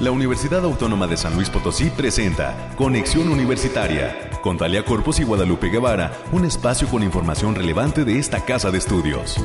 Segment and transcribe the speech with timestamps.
[0.00, 5.68] la Universidad Autónoma de San Luis Potosí presenta Conexión Universitaria con Talia Corpus y Guadalupe
[5.68, 9.36] Guevara, un espacio con información relevante de esta casa de estudios.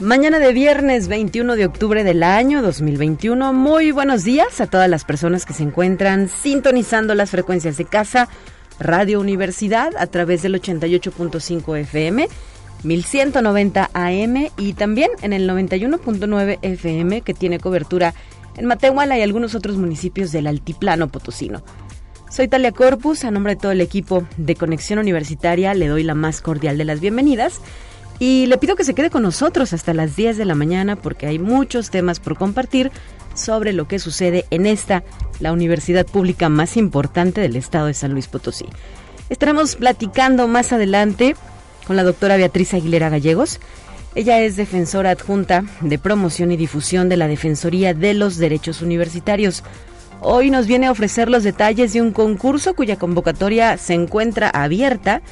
[0.00, 3.52] Mañana de viernes 21 de octubre del año 2021.
[3.52, 8.28] Muy buenos días a todas las personas que se encuentran sintonizando las frecuencias de casa,
[8.80, 12.28] Radio Universidad a través del 88.5 FM,
[12.84, 18.14] 1190 AM y también en el 91.9 FM que tiene cobertura
[18.56, 21.62] en Matehuala y algunos otros municipios del Altiplano Potosino.
[22.30, 26.14] Soy Talia Corpus, a nombre de todo el equipo de Conexión Universitaria le doy la
[26.14, 27.60] más cordial de las bienvenidas
[28.18, 31.26] y le pido que se quede con nosotros hasta las 10 de la mañana porque
[31.26, 32.90] hay muchos temas por compartir
[33.34, 35.02] sobre lo que sucede en esta,
[35.40, 38.66] la universidad pública más importante del estado de San Luis Potosí.
[39.28, 41.36] Estaremos platicando más adelante
[41.86, 43.60] con la doctora Beatriz Aguilera Gallegos.
[44.14, 49.62] Ella es defensora adjunta de promoción y difusión de la Defensoría de los Derechos Universitarios.
[50.20, 55.22] Hoy nos viene a ofrecer los detalles de un concurso cuya convocatoria se encuentra abierta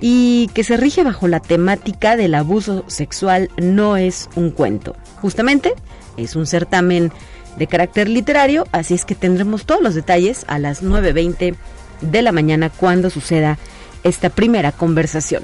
[0.00, 4.96] y que se rige bajo la temática del abuso sexual no es un cuento.
[5.20, 5.74] Justamente
[6.16, 7.12] es un certamen
[7.58, 11.54] de carácter literario, así es que tendremos todos los detalles a las 9.20
[12.00, 13.58] de la mañana cuando suceda
[14.02, 15.42] esta primera conversación.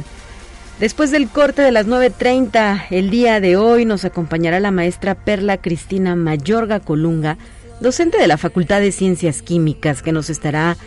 [0.80, 5.58] Después del corte de las 9.30, el día de hoy nos acompañará la maestra Perla
[5.58, 7.36] Cristina Mayorga Colunga,
[7.82, 10.78] docente de la Facultad de Ciencias Químicas, que nos estará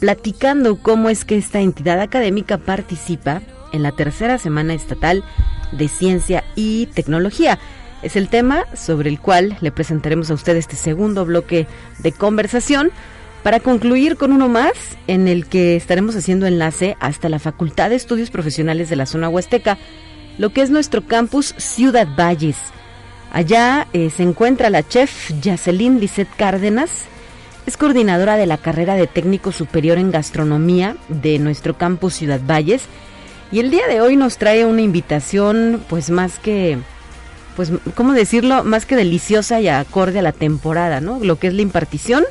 [0.00, 3.42] platicando cómo es que esta entidad académica participa
[3.74, 5.22] en la tercera semana estatal
[5.70, 7.58] de ciencia y tecnología.
[8.00, 11.66] Es el tema sobre el cual le presentaremos a usted este segundo bloque
[11.98, 12.90] de conversación
[13.42, 14.72] para concluir con uno más
[15.06, 19.28] en el que estaremos haciendo enlace hasta la Facultad de Estudios Profesionales de la zona
[19.28, 19.78] huasteca,
[20.38, 22.56] lo que es nuestro campus Ciudad Valles.
[23.32, 27.06] Allá eh, se encuentra la chef Yacelín Lisset Cárdenas,
[27.66, 32.82] es coordinadora de la carrera de técnico superior en gastronomía de nuestro campus Ciudad Valles
[33.50, 36.78] y el día de hoy nos trae una invitación pues más que
[37.56, 41.18] pues cómo decirlo, más que deliciosa y acorde a la temporada, ¿no?
[41.20, 42.24] Lo que es la impartición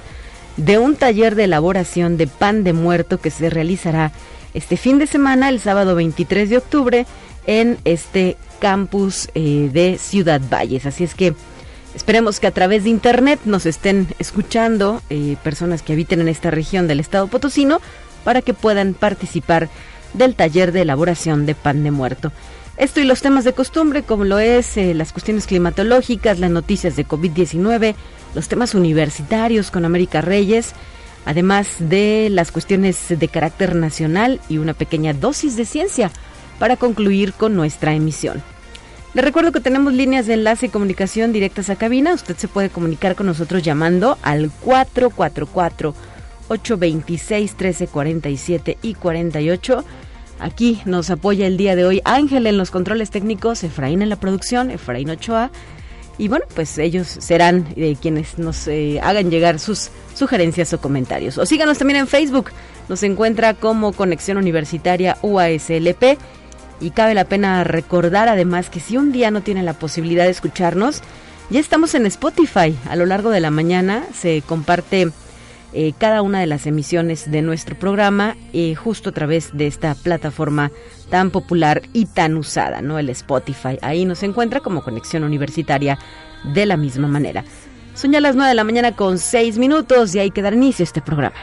[0.57, 4.11] de un taller de elaboración de pan de muerto que se realizará
[4.53, 7.05] este fin de semana, el sábado 23 de octubre,
[7.47, 10.85] en este campus eh, de Ciudad Valles.
[10.85, 11.33] Así es que
[11.93, 16.49] Esperemos que a través de internet nos estén escuchando eh, personas que habiten en esta
[16.49, 17.81] región del estado potosino
[18.23, 19.67] para que puedan participar
[20.13, 22.31] del taller de elaboración de pan de muerto.
[22.77, 26.95] Esto y los temas de costumbre, como lo es eh, las cuestiones climatológicas, las noticias
[26.95, 27.95] de COVID-19,
[28.33, 30.73] los temas universitarios con América Reyes,
[31.25, 36.11] además de las cuestiones de carácter nacional y una pequeña dosis de ciencia
[36.59, 38.41] para concluir con nuestra emisión.
[39.13, 42.13] Le recuerdo que tenemos líneas de enlace y comunicación directas a cabina.
[42.13, 45.93] Usted se puede comunicar con nosotros llamando al 444
[46.47, 49.83] 826 1347 y 48.
[50.41, 54.15] Aquí nos apoya el día de hoy Ángel en los controles técnicos, Efraín en la
[54.15, 55.51] producción, Efraín Ochoa.
[56.17, 61.37] Y bueno, pues ellos serán eh, quienes nos eh, hagan llegar sus sugerencias o comentarios.
[61.37, 62.49] O síganos también en Facebook.
[62.89, 66.17] Nos encuentra como Conexión Universitaria UASLP
[66.79, 70.31] y cabe la pena recordar además que si un día no tienen la posibilidad de
[70.31, 71.01] escucharnos,
[71.51, 72.75] ya estamos en Spotify.
[72.89, 75.11] A lo largo de la mañana se comparte
[75.73, 79.95] eh, cada una de las emisiones de nuestro programa eh, justo a través de esta
[79.95, 80.71] plataforma
[81.09, 82.99] tan popular y tan usada, ¿no?
[82.99, 83.77] El Spotify.
[83.81, 85.97] Ahí nos encuentra como conexión universitaria
[86.53, 87.45] de la misma manera.
[87.93, 90.83] Son ya las 9 de la mañana con 6 minutos y hay que dar inicio
[90.83, 91.35] a este programa.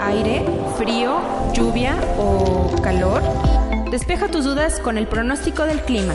[0.00, 0.44] Aire
[0.76, 1.20] frío,
[1.54, 3.22] lluvia o calor?
[3.90, 6.14] Despeja tus dudas con el pronóstico del clima.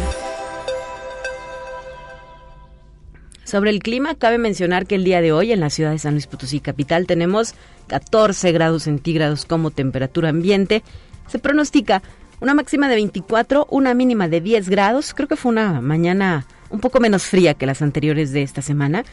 [3.49, 6.13] Sobre el clima, cabe mencionar que el día de hoy en la ciudad de San
[6.13, 7.55] Luis Potosí capital tenemos
[7.87, 10.83] 14 grados centígrados como temperatura ambiente.
[11.25, 12.03] Se pronostica
[12.41, 15.15] una máxima de 24, una mínima de 10 grados.
[15.15, 19.03] Creo que fue una mañana un poco menos fría que las anteriores de esta semana.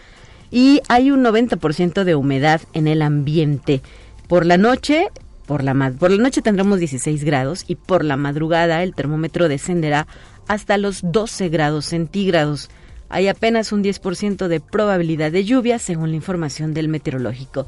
[0.51, 3.81] Y hay un 90% de humedad en el ambiente.
[4.29, 5.09] Por la noche
[5.47, 10.07] por la, por la noche tendremos 16 grados y por la madrugada el termómetro descenderá
[10.47, 12.69] hasta los 12 grados centígrados.
[13.09, 17.67] Hay apenas un 10% de probabilidad de lluvia según la información del meteorológico.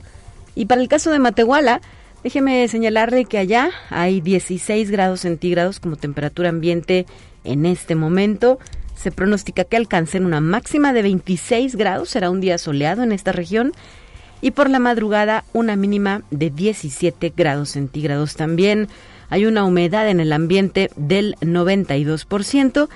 [0.54, 1.80] Y para el caso de Matehuala,
[2.24, 7.06] déjeme señalarle que allá hay 16 grados centígrados como temperatura ambiente
[7.44, 8.58] en este momento.
[8.96, 13.30] Se pronostica que alcancen una máxima de 26 grados, será un día soleado en esta
[13.30, 13.72] región
[14.40, 18.34] y por la madrugada una mínima de 17 grados centígrados.
[18.34, 18.88] También
[19.30, 22.88] hay una humedad en el ambiente del 92%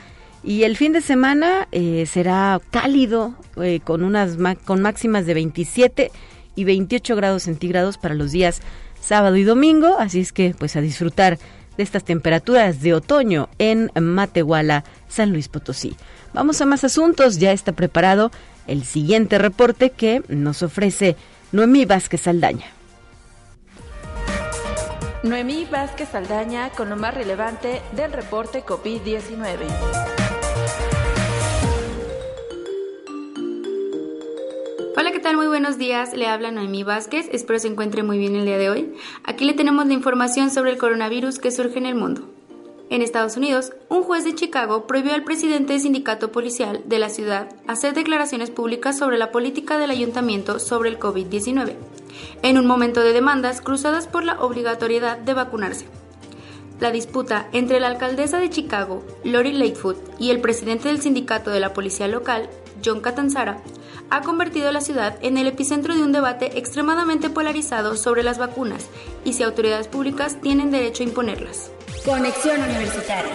[0.44, 6.10] y el fin de semana eh, será cálido eh, con unas con máximas de 27
[6.54, 8.60] y 28 grados centígrados para los días
[9.00, 11.38] sábado y domingo, así es que pues a disfrutar
[11.76, 15.96] de estas temperaturas de otoño en Matehuala, San Luis Potosí.
[16.32, 18.30] Vamos a más asuntos, ya está preparado
[18.66, 21.16] el siguiente reporte que nos ofrece
[21.50, 22.66] Noemí Vázquez Saldaña.
[25.22, 30.21] Noemí Vázquez Saldaña con lo más relevante del reporte COVID-19.
[34.94, 35.38] Hola, ¿qué tal?
[35.38, 36.12] Muy buenos días.
[36.12, 37.26] Le habla Noemí Vázquez.
[37.32, 38.92] Espero se encuentre muy bien el día de hoy.
[39.24, 42.28] Aquí le tenemos la información sobre el coronavirus que surge en el mundo.
[42.90, 47.08] En Estados Unidos, un juez de Chicago prohibió al presidente del sindicato policial de la
[47.08, 51.72] ciudad hacer declaraciones públicas sobre la política del ayuntamiento sobre el COVID-19,
[52.42, 55.86] en un momento de demandas cruzadas por la obligatoriedad de vacunarse.
[56.80, 61.60] La disputa entre la alcaldesa de Chicago, Lori Lightfoot, y el presidente del sindicato de
[61.60, 62.50] la policía local,
[62.84, 63.58] John Catanzara,
[64.10, 68.88] ha convertido la ciudad en el epicentro de un debate extremadamente polarizado sobre las vacunas
[69.24, 71.70] y si autoridades públicas tienen derecho a imponerlas.
[72.04, 73.32] Conexión Universitaria.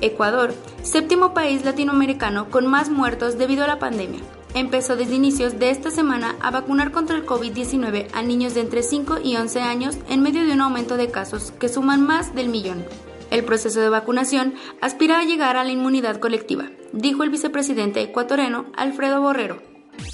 [0.00, 4.20] Ecuador, séptimo país latinoamericano con más muertos debido a la pandemia,
[4.54, 8.82] empezó desde inicios de esta semana a vacunar contra el COVID-19 a niños de entre
[8.82, 12.48] 5 y 11 años en medio de un aumento de casos que suman más del
[12.48, 12.84] millón.
[13.30, 18.66] El proceso de vacunación aspira a llegar a la inmunidad colectiva, dijo el vicepresidente ecuatoriano
[18.76, 19.62] Alfredo Borrero.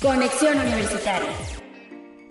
[0.01, 1.29] Conexión Universitaria.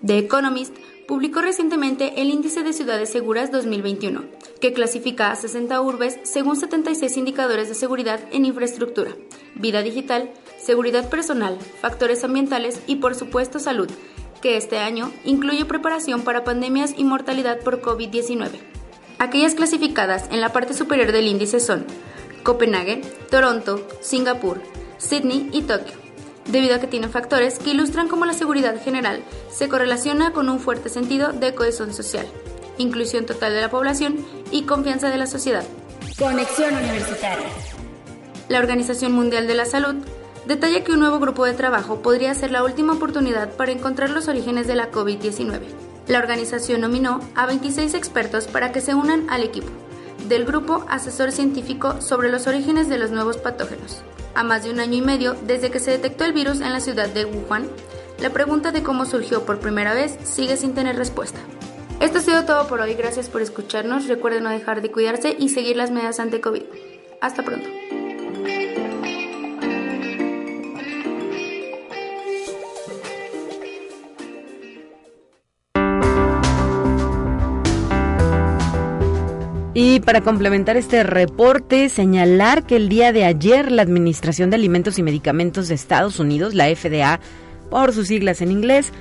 [0.04, 0.74] The Economist
[1.06, 4.24] publicó recientemente el Índice de Ciudades Seguras 2021,
[4.60, 9.12] que clasifica a 60 urbes según 76 indicadores de seguridad en infraestructura,
[9.54, 13.90] vida digital, seguridad personal, factores ambientales y por supuesto salud,
[14.40, 18.71] que este año incluye preparación para pandemias y mortalidad por COVID-19.
[19.22, 21.86] Aquellas clasificadas en la parte superior del índice son
[22.42, 24.60] Copenhague, Toronto, Singapur,
[24.98, 25.94] Sydney y Tokio,
[26.46, 30.58] debido a que tienen factores que ilustran cómo la seguridad general se correlaciona con un
[30.58, 32.26] fuerte sentido de cohesión social,
[32.78, 34.16] inclusión total de la población
[34.50, 35.62] y confianza de la sociedad.
[36.18, 37.46] Conexión Universitaria.
[38.48, 39.94] La Organización Mundial de la Salud
[40.48, 44.26] detalla que un nuevo grupo de trabajo podría ser la última oportunidad para encontrar los
[44.26, 49.42] orígenes de la COVID-19 la organización nominó a 26 expertos para que se unan al
[49.42, 49.70] equipo
[50.28, 54.02] del Grupo Asesor Científico sobre los orígenes de los nuevos patógenos.
[54.34, 56.80] A más de un año y medio desde que se detectó el virus en la
[56.80, 57.68] ciudad de Wuhan,
[58.20, 61.38] la pregunta de cómo surgió por primera vez sigue sin tener respuesta.
[62.00, 65.50] Esto ha sido todo por hoy, gracias por escucharnos, recuerden no dejar de cuidarse y
[65.50, 66.62] seguir las medidas ante COVID.
[67.20, 67.68] Hasta pronto.
[79.84, 84.96] Y para complementar este reporte, señalar que el día de ayer la Administración de Alimentos
[84.96, 87.18] y Medicamentos de Estados Unidos, la FDA,
[87.68, 88.92] por sus siglas en inglés,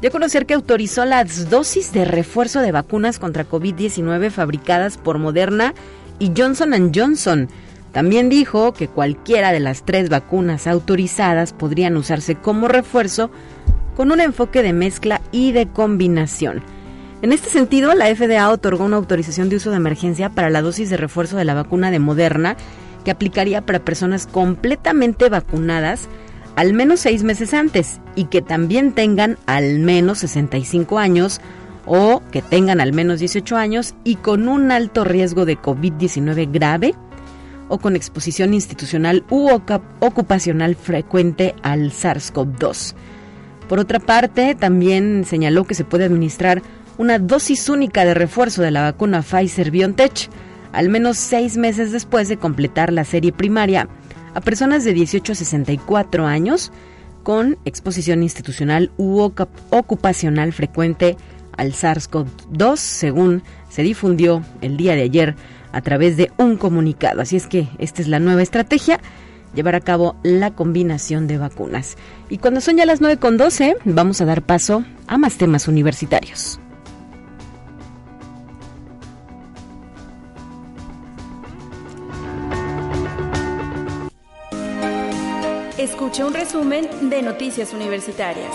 [0.00, 5.18] dio a conocer que autorizó las dosis de refuerzo de vacunas contra COVID-19 fabricadas por
[5.18, 5.74] Moderna
[6.20, 7.48] y Johnson Johnson.
[7.90, 13.32] También dijo que cualquiera de las tres vacunas autorizadas podrían usarse como refuerzo
[13.96, 16.62] con un enfoque de mezcla y de combinación.
[17.20, 20.88] En este sentido, la FDA otorgó una autorización de uso de emergencia para la dosis
[20.88, 22.56] de refuerzo de la vacuna de Moderna,
[23.04, 26.08] que aplicaría para personas completamente vacunadas
[26.54, 31.40] al menos seis meses antes y que también tengan al menos 65 años
[31.86, 36.94] o que tengan al menos 18 años y con un alto riesgo de COVID-19 grave
[37.68, 42.94] o con exposición institucional u ocupacional frecuente al SARS-CoV-2.
[43.68, 46.62] Por otra parte, también señaló que se puede administrar
[46.98, 50.28] una dosis única de refuerzo de la vacuna Pfizer BioNTech,
[50.72, 53.88] al menos seis meses después de completar la serie primaria,
[54.34, 56.72] a personas de 18 a 64 años
[57.22, 59.20] con exposición institucional u
[59.70, 61.16] ocupacional frecuente
[61.56, 65.34] al SARS-CoV-2, según se difundió el día de ayer
[65.72, 67.20] a través de un comunicado.
[67.20, 69.00] Así es que esta es la nueva estrategia,
[69.54, 71.96] llevar a cabo la combinación de vacunas.
[72.28, 76.60] Y cuando son ya las 9.12, vamos a dar paso a más temas universitarios.
[85.88, 88.52] Escucha un resumen de Noticias Universitarias.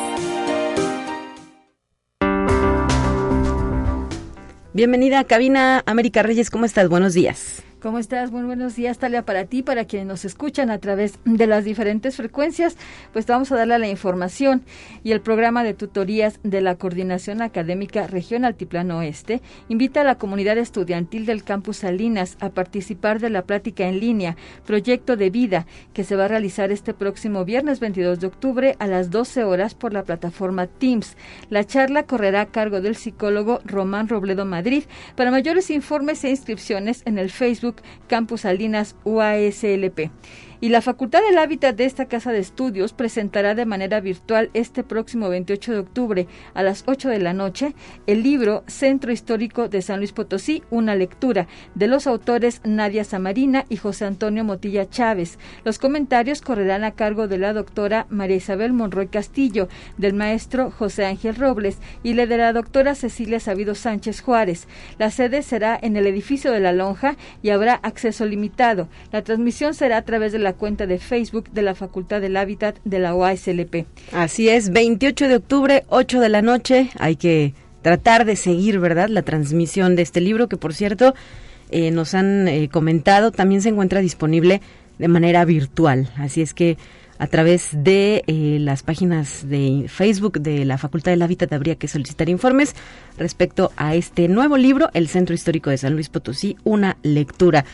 [4.72, 6.88] Bienvenida a Cabina América Reyes, ¿cómo estás?
[6.90, 7.64] Buenos días.
[7.84, 8.32] ¿Cómo estás?
[8.32, 12.16] Muy buenos días, Talia, para ti, para quienes nos escuchan a través de las diferentes
[12.16, 12.78] frecuencias.
[13.12, 14.64] Pues vamos a darle la información
[15.04, 20.18] y el programa de tutorías de la Coordinación Académica Región Altiplano Oeste invita a la
[20.18, 25.68] comunidad estudiantil del Campus Salinas a participar de la plática en línea Proyecto de Vida
[25.92, 29.76] que se va a realizar este próximo viernes 22 de octubre a las 12 horas
[29.76, 31.18] por la plataforma Teams.
[31.50, 34.86] La charla correrá a cargo del psicólogo Román Robledo Madrid.
[35.18, 37.73] Para mayores informes e inscripciones en el Facebook
[38.08, 40.12] Campus Salinas UASLP.
[40.64, 44.86] Y la Facultad del Hábitat de esta Casa de Estudios presentará de manera virtual este
[44.86, 47.76] próximo 28 de octubre a las 8 de la noche
[48.08, 53.66] el libro Centro Histórico de San Luis Potosí, una lectura de los autores Nadia Samarina
[53.68, 55.38] y José Antonio Motilla Chávez.
[55.66, 59.68] Los comentarios correrán a cargo de la doctora María Isabel Monroy Castillo,
[59.98, 64.70] del maestro José Ángel Robles y de la doctora Cecilia Sabido Sánchez Juárez.
[64.98, 68.88] La sede será en el edificio de la Lonja y habrá acceso limitado.
[69.12, 72.78] La transmisión será a través de la cuenta de Facebook de la Facultad del Hábitat
[72.84, 73.86] de la OASLP.
[74.12, 76.90] Así es, 28 de octubre, 8 de la noche.
[77.00, 81.14] Hay que tratar de seguir, ¿verdad?, la transmisión de este libro, que por cierto,
[81.70, 84.62] eh, nos han eh, comentado, también se encuentra disponible
[85.00, 86.10] de manera virtual.
[86.18, 86.78] Así es que
[87.20, 91.88] a través de eh, las páginas de Facebook de la Facultad del Hábitat habría que
[91.88, 92.76] solicitar informes
[93.18, 97.66] respecto a este nuevo libro, El Centro Histórico de San Luis Potosí, una lectura.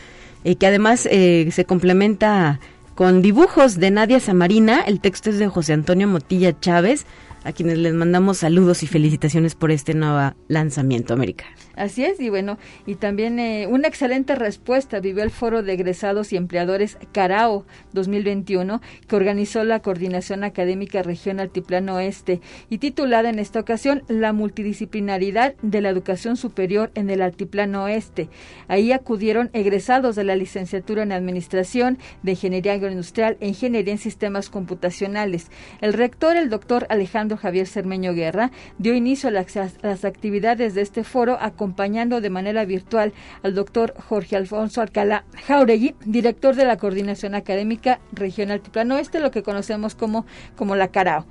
[0.44, 2.60] Y que además eh, se complementa
[2.94, 4.80] con dibujos de Nadia Samarina.
[4.80, 7.06] El texto es de José Antonio Motilla Chávez,
[7.44, 11.46] a quienes les mandamos saludos y felicitaciones por este nuevo lanzamiento, América.
[11.76, 16.32] Así es, y bueno, y también eh, una excelente respuesta vivió el Foro de Egresados
[16.32, 23.38] y Empleadores Carao 2021, que organizó la Coordinación Académica Región Altiplano Oeste, y titulada en
[23.38, 28.28] esta ocasión La multidisciplinaridad de la educación superior en el Altiplano Oeste.
[28.68, 34.50] Ahí acudieron egresados de la licenciatura en Administración, de Ingeniería Agroindustrial e Ingeniería en Sistemas
[34.50, 35.46] Computacionales.
[35.80, 41.04] El rector, el doctor Alejandro Javier Cermeño Guerra, dio inicio a las, actividades de este
[41.04, 47.34] foro acompañando de manera virtual al doctor Jorge Alfonso Alcalá Jauregui, director de la Coordinación
[47.34, 51.26] Académica Regional Altiplano Este, lo que conocemos como, como la CARAO.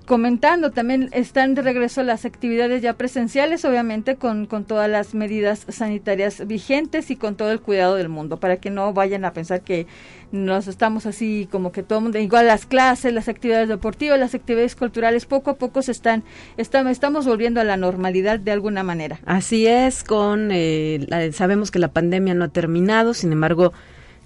[0.07, 5.67] comentando, también están de regreso las actividades ya presenciales, obviamente con, con todas las medidas
[5.69, 9.61] sanitarias vigentes y con todo el cuidado del mundo, para que no vayan a pensar
[9.61, 9.87] que
[10.33, 14.35] nos estamos así como que todo el mundo, igual las clases, las actividades deportivas, las
[14.35, 16.25] actividades culturales, poco a poco se están,
[16.57, 19.21] estamos, volviendo a la normalidad de alguna manera.
[19.27, 23.73] Así es, con eh, sabemos que la pandemia no ha terminado, sin embargo,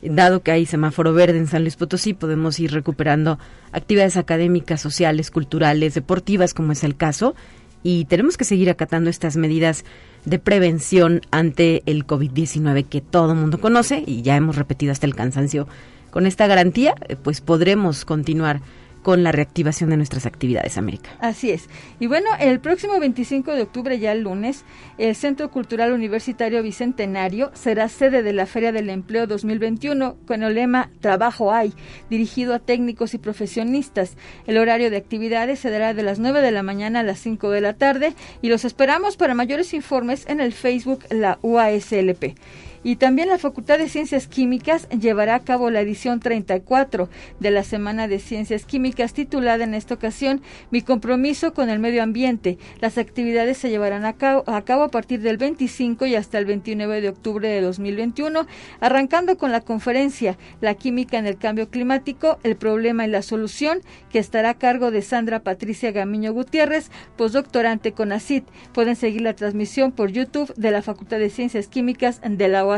[0.03, 3.39] dado que hay semáforo verde en San Luis Potosí, podemos ir recuperando
[3.73, 7.35] actividades académicas, sociales, culturales, deportivas, como es el caso,
[7.83, 9.85] y tenemos que seguir acatando estas medidas
[10.25, 15.15] de prevención ante el COVID-19 que todo mundo conoce y ya hemos repetido hasta el
[15.15, 15.67] cansancio.
[16.11, 18.61] Con esta garantía, eh, pues podremos continuar
[19.03, 21.11] con la reactivación de nuestras actividades, América.
[21.21, 21.69] Así es.
[21.99, 24.65] Y bueno, el próximo 25 de octubre, ya el lunes,
[24.99, 30.55] el Centro Cultural Universitario Bicentenario será sede de la Feria del Empleo 2021 con el
[30.55, 31.73] lema Trabajo hay,
[32.09, 34.17] dirigido a técnicos y profesionistas.
[34.47, 37.51] El horario de actividades se dará de las 9 de la mañana a las 5
[37.51, 42.35] de la tarde y los esperamos para mayores informes en el Facebook La UASLP.
[42.83, 47.63] Y también la Facultad de Ciencias Químicas llevará a cabo la edición 34 de la
[47.63, 52.57] Semana de Ciencias Químicas titulada en esta ocasión Mi compromiso con el medio ambiente.
[52.81, 56.47] Las actividades se llevarán a cabo, a cabo, a partir del 25 y hasta el
[56.47, 58.47] 29 de octubre de 2021,
[58.81, 63.81] arrancando con la conferencia La química en el cambio climático, el problema y la solución,
[64.11, 68.45] que estará a cargo de Sandra Patricia Gamiño Gutiérrez, postdoctorante con ACID.
[68.73, 72.70] Pueden seguir la transmisión por YouTube de la Facultad de Ciencias Químicas de la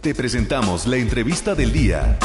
[0.00, 2.16] Te presentamos la entrevista del día.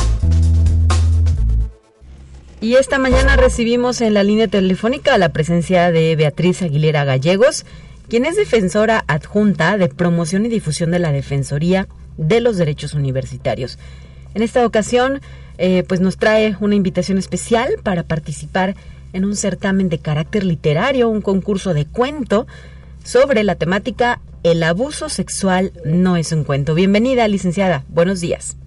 [2.62, 7.65] Y esta mañana recibimos en la línea telefónica la presencia de Beatriz Aguilera Gallegos,
[8.08, 13.78] quien es defensora adjunta de promoción y difusión de la Defensoría de los Derechos Universitarios.
[14.34, 15.22] En esta ocasión,
[15.58, 18.76] eh, pues nos trae una invitación especial para participar
[19.13, 22.48] en un certamen de carácter literario, un concurso de cuento
[23.04, 26.76] sobre la temática El abuso sexual no es un cuento.
[26.76, 27.84] Bienvenida, licenciada.
[27.88, 28.58] Buenos días.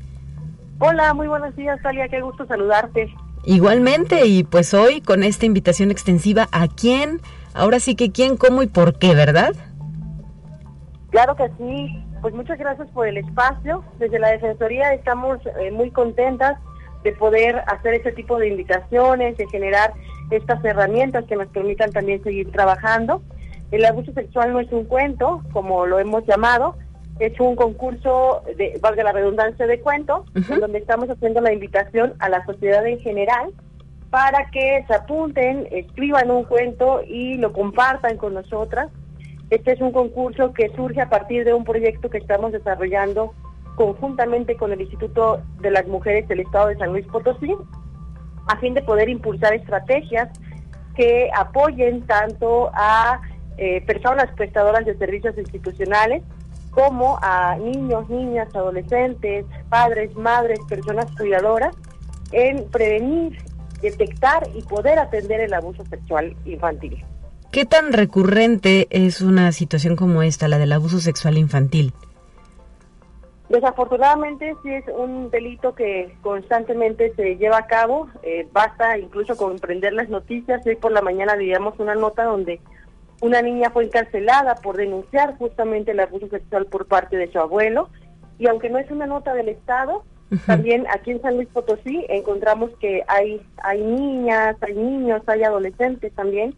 [0.81, 2.09] Hola, muy buenos días, Talia.
[2.09, 3.15] Qué gusto saludarte.
[3.45, 7.21] Igualmente, y pues hoy con esta invitación extensiva, ¿a quién
[7.55, 9.55] Ahora sí que quién, cómo y por qué, ¿verdad?
[11.11, 12.05] Claro que sí.
[12.21, 13.85] Pues muchas gracias por el espacio.
[13.99, 16.59] Desde la Defensoría estamos eh, muy contentas
[17.05, 19.93] de poder hacer este tipo de invitaciones, de generar
[20.31, 23.23] estas herramientas que nos permitan también seguir trabajando.
[23.71, 26.77] El abuso sexual no es un cuento, como lo hemos llamado,
[27.21, 32.15] es un concurso, de, valga la redundancia, de cuento, en donde estamos haciendo la invitación
[32.19, 33.53] a la sociedad en general
[34.11, 38.89] para que se apunten, escriban un cuento y lo compartan con nosotras.
[39.51, 43.35] Este es un concurso que surge a partir de un proyecto que estamos desarrollando
[43.77, 47.55] conjuntamente con el Instituto de las Mujeres del Estado de San Luis Potosí,
[48.49, 50.29] a fin de poder impulsar estrategias
[50.97, 53.21] que apoyen tanto a
[53.57, 56.23] eh, personas prestadoras de servicios institucionales
[56.71, 61.75] como a niños, niñas, adolescentes, padres, madres, personas cuidadoras
[62.33, 63.39] en prevenir
[63.81, 67.05] detectar y poder atender el abuso sexual infantil.
[67.51, 71.95] ¿Qué tan recurrente es una situación como esta, la del abuso sexual infantil?
[73.49, 78.09] Desafortunadamente sí es un delito que constantemente se lleva a cabo.
[78.23, 80.61] Eh, basta incluso comprender las noticias.
[80.67, 82.61] Hoy por la mañana veíamos una nota donde
[83.23, 87.89] una niña fue encarcelada por denunciar justamente el abuso sexual por parte de su abuelo.
[88.39, 90.05] Y aunque no es una nota del Estado,
[90.47, 96.13] también aquí en San Luis Potosí encontramos que hay, hay niñas, hay niños, hay adolescentes
[96.15, 96.55] también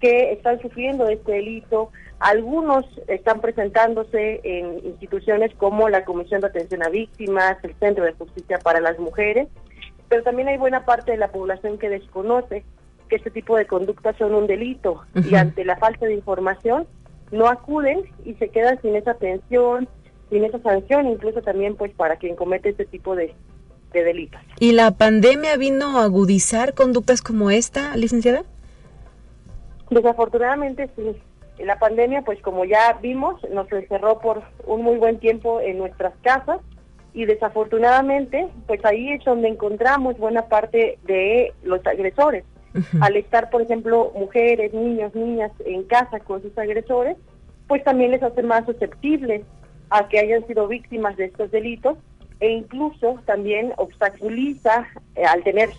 [0.00, 1.90] que están sufriendo este delito.
[2.20, 8.12] Algunos están presentándose en instituciones como la Comisión de Atención a Víctimas, el Centro de
[8.12, 9.48] Justicia para las Mujeres,
[10.08, 12.64] pero también hay buena parte de la población que desconoce
[13.08, 15.02] que este tipo de conductas son un delito.
[15.14, 16.86] Y ante la falta de información
[17.30, 19.88] no acuden y se quedan sin esa atención,
[20.30, 23.34] sin esa sanción, incluso también pues para quien comete este tipo de,
[23.92, 24.40] delitos.
[24.60, 28.44] ¿Y la pandemia vino a agudizar conductas como esta, licenciada?
[29.90, 31.16] Desafortunadamente sí.
[31.64, 36.14] La pandemia, pues como ya vimos, nos encerró por un muy buen tiempo en nuestras
[36.22, 36.60] casas
[37.14, 42.44] y desafortunadamente, pues ahí es donde encontramos buena parte de los agresores.
[43.00, 47.16] Al estar, por ejemplo, mujeres, niños, niñas en casa con sus agresores,
[47.66, 49.42] pues también les hace más susceptibles
[49.90, 51.96] a que hayan sido víctimas de estos delitos
[52.40, 55.70] e incluso también obstaculiza eh, al tener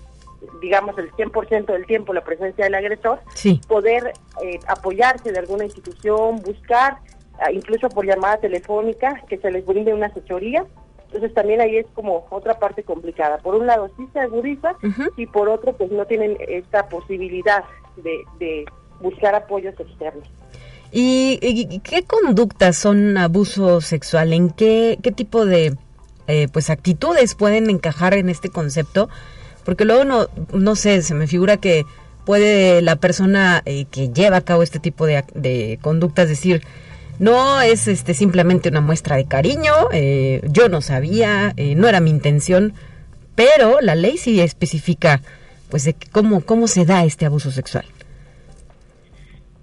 [0.61, 3.19] digamos el 100% del tiempo la presencia del agresor,
[3.67, 6.97] poder eh, apoyarse de alguna institución, buscar
[7.39, 10.65] ah, incluso por llamada telefónica que se les brinde una asesoría.
[11.07, 13.39] Entonces también ahí es como otra parte complicada.
[13.39, 14.75] Por un lado sí se agudiza
[15.17, 17.63] y por otro pues no tienen esta posibilidad
[17.97, 18.65] de,
[19.01, 20.29] buscar apoyos externos.
[20.91, 24.33] ¿Y, qué conductas son abuso sexual?
[24.33, 25.75] ¿En qué, qué tipo de
[26.27, 29.09] eh, pues actitudes pueden encajar en este concepto?
[29.65, 31.85] Porque luego no, no sé, se me figura que
[32.25, 36.63] puede la persona eh, que lleva a cabo este tipo de, de, conductas decir,
[37.19, 42.09] no es este simplemente una muestra de cariño, eh, yo no sabía, no era mi
[42.09, 42.73] intención,
[43.35, 45.21] pero la ley sí especifica
[45.69, 47.85] pues de cómo, cómo se da este abuso sexual.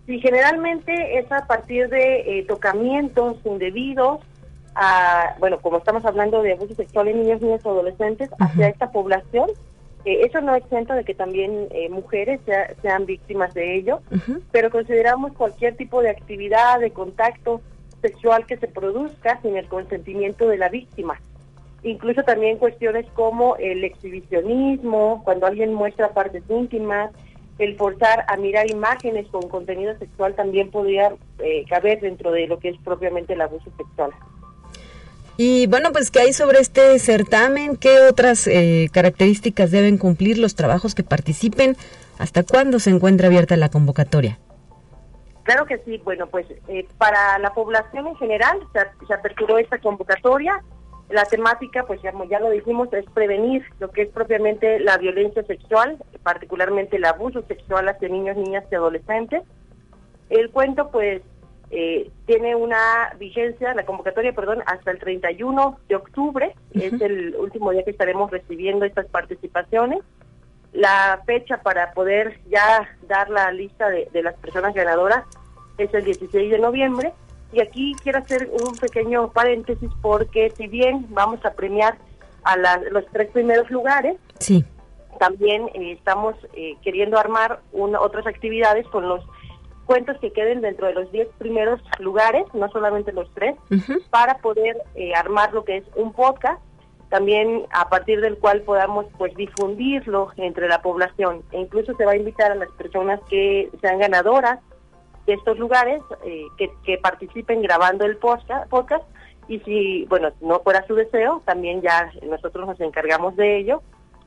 [0.07, 4.21] Sí, generalmente es a partir de tocamientos indebidos,
[5.39, 9.51] bueno, como estamos hablando de abuso sexual en niños, niñas o adolescentes, hacia esta población.
[10.05, 12.41] Eh, eso no exento de que también eh, mujeres
[12.81, 14.01] sean víctimas de ello,
[14.53, 17.61] pero consideramos cualquier tipo de actividad, de contacto
[18.01, 21.21] sexual que se produzca sin el consentimiento de la víctima.
[21.83, 27.11] Incluso también cuestiones como el exhibicionismo, cuando alguien muestra partes íntimas,
[27.59, 32.59] el forzar a mirar imágenes con contenido sexual también podría eh, caber dentro de lo
[32.59, 34.11] que es propiamente el abuso sexual.
[35.39, 37.77] Y bueno, pues ¿qué hay sobre este certamen?
[37.77, 41.77] ¿Qué otras eh, características deben cumplir los trabajos que participen?
[42.19, 44.39] ¿Hasta cuándo se encuentra abierta la convocatoria?
[45.43, 50.63] Claro que sí, bueno, pues eh, para la población en general se, aperturó esta convocatoria.
[51.09, 55.45] La temática, pues ya, ya lo dijimos, es prevenir lo que es propiamente la violencia
[55.45, 59.43] sexual, particularmente el abuso sexual hacia niños, niñas y adolescentes.
[60.31, 61.23] El cuento, pues,
[61.71, 67.73] eh, tiene una vigencia, la convocatoria, perdón, hasta el 31 de octubre, es el último
[67.73, 70.01] día que estaremos recibiendo estas participaciones.
[70.73, 75.25] La fecha para poder ya dar la lista de, las personas ganadoras
[75.79, 77.13] es el 16 de noviembre.
[77.57, 81.97] Y aquí quiero hacer un pequeño paréntesis porque si bien vamos a premiar
[82.45, 82.55] a
[82.91, 84.63] los tres primeros lugares, sí.
[85.19, 89.25] también eh, estamos eh, queriendo armar otras actividades con los
[89.87, 93.57] cuentos que queden dentro de los 10 primeros lugares, no solamente los tres,
[94.11, 96.61] para poder eh, armar lo que es un podcast,
[97.09, 101.43] también a partir del cual podamos pues difundirlo entre la población.
[101.53, 104.59] E incluso se va a invitar a las personas que sean ganadoras
[105.27, 109.05] de estos lugares, eh, que, participen grabando el podcast,
[109.49, 113.83] y si, bueno, no fuera su deseo, también ya nosotros nos encargamos de ello,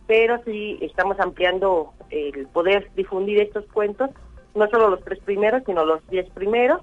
[0.07, 4.09] pero si estamos ampliando el poder difundir estos cuentos
[4.55, 6.81] no solo los tres primeros, sino los diez primeros.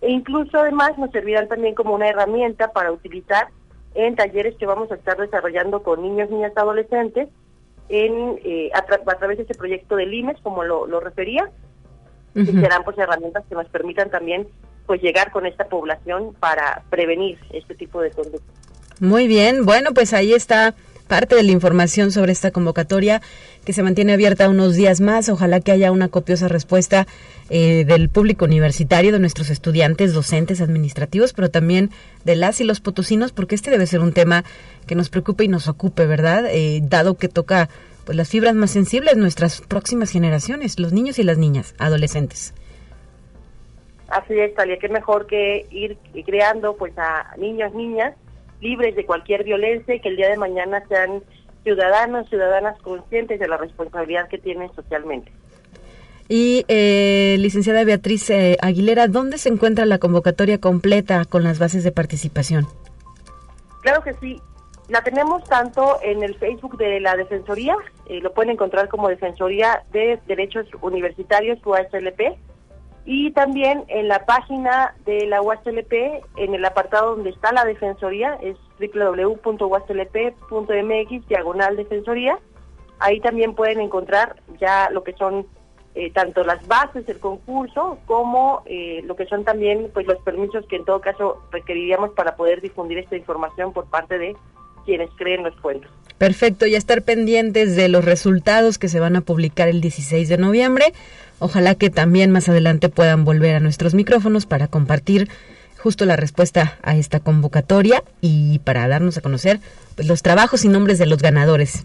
[0.00, 3.48] E incluso además nos servirán también como una herramienta para utilizar
[3.94, 7.28] en talleres que vamos a estar desarrollando con niños, niñas, adolescentes,
[7.88, 11.50] en, eh, a, través de ese proyecto de LIMES, como lo, refería,
[12.34, 14.46] y serán pues herramientas que nos permitan también
[14.86, 18.54] pues llegar con esta población para prevenir este tipo de conductas.
[19.00, 20.74] Muy bien, bueno, pues ahí está
[21.08, 23.20] parte de la información sobre esta convocatoria
[23.64, 25.28] que se mantiene abierta unos días más.
[25.28, 27.06] Ojalá que haya una copiosa respuesta
[27.50, 31.90] eh, del público universitario, de nuestros estudiantes, docentes, administrativos, pero también
[32.24, 34.44] de las y los potosinos, porque este debe ser un tema
[34.86, 36.46] que nos preocupe y nos ocupe, ¿verdad?
[36.50, 37.68] Eh, dado que toca
[38.08, 42.54] pues las fibras más sensibles, nuestras próximas generaciones, los niños y las niñas, adolescentes.
[44.08, 48.14] Así es, Talia, qué mejor que ir creando pues a niños, niñas
[48.62, 51.22] libres de cualquier violencia y que el día de mañana sean
[51.64, 55.30] ciudadanos, ciudadanas conscientes de la responsabilidad que tienen socialmente.
[56.30, 61.84] Y eh, licenciada Beatriz eh, Aguilera, ¿dónde se encuentra la convocatoria completa con las bases
[61.84, 62.66] de participación?
[63.82, 64.40] Claro que sí.
[64.88, 69.84] La tenemos tanto en el Facebook de la Defensoría, eh, lo pueden encontrar como Defensoría
[69.92, 72.38] de Derechos Universitarios, UASLP,
[73.04, 75.92] y también en la página de la UASLP,
[76.36, 79.48] en el apartado donde está la Defensoría, es www.uaslp.mx,
[81.28, 82.38] diagonal Defensoría.
[82.98, 85.46] Ahí también pueden encontrar ya lo que son
[85.94, 90.66] eh, tanto las bases del concurso como eh, lo que son también pues los permisos
[90.66, 94.36] que en todo caso requeriríamos para poder difundir esta información por parte de
[94.88, 95.90] quienes creen los cuentos.
[96.16, 100.38] Perfecto, y estar pendientes de los resultados que se van a publicar el 16 de
[100.38, 100.94] noviembre.
[101.40, 105.28] Ojalá que también más adelante puedan volver a nuestros micrófonos para compartir
[105.78, 109.60] justo la respuesta a esta convocatoria y para darnos a conocer
[109.94, 111.84] pues, los trabajos y nombres de los ganadores.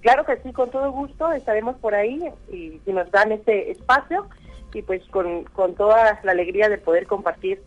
[0.00, 2.18] Claro que sí, con todo gusto estaremos por ahí
[2.50, 4.26] y si nos dan este espacio
[4.72, 7.60] y pues con, con toda la alegría de poder compartir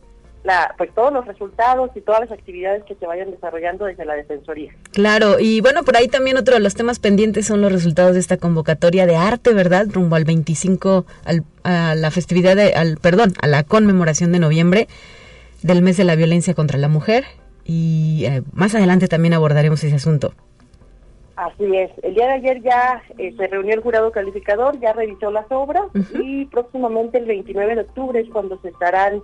[0.48, 4.16] la, pues todos los resultados y todas las actividades que se vayan desarrollando desde la
[4.16, 4.72] Defensoría.
[4.94, 8.22] Claro, y bueno, por ahí también otro de los temas pendientes son los resultados de
[8.22, 9.88] esta convocatoria de arte, ¿verdad?
[9.92, 14.88] Rumbo al 25, al, a la festividad, de, al, perdón, a la conmemoración de noviembre
[15.64, 17.26] del mes de la violencia contra la mujer
[17.66, 20.34] y eh, más adelante también abordaremos ese asunto.
[21.36, 21.92] Así es.
[22.04, 25.84] El día de ayer ya eh, se reunió el jurado calificador, ya revisó las obras
[26.14, 29.22] y próximamente el 29 de octubre es cuando se estarán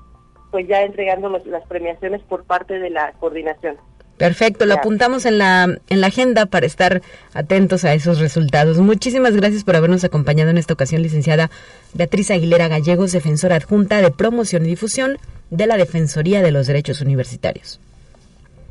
[0.54, 3.76] pues ya entregando las premiaciones por parte de la coordinación.
[4.20, 7.02] Perfecto, lo apuntamos en la, en la agenda para estar
[7.34, 8.78] atentos a esos resultados.
[8.78, 11.50] Muchísimas gracias por habernos acompañado en esta ocasión, licenciada
[11.96, 15.18] Beatriz Aguilera Gallegos, defensora adjunta de promoción y difusión
[15.50, 17.80] de la Defensoría de los Derechos Universitarios.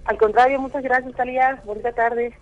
[0.04, 1.60] Al contrario, muchas gracias, Talía.
[1.64, 2.32] Buenas tardes.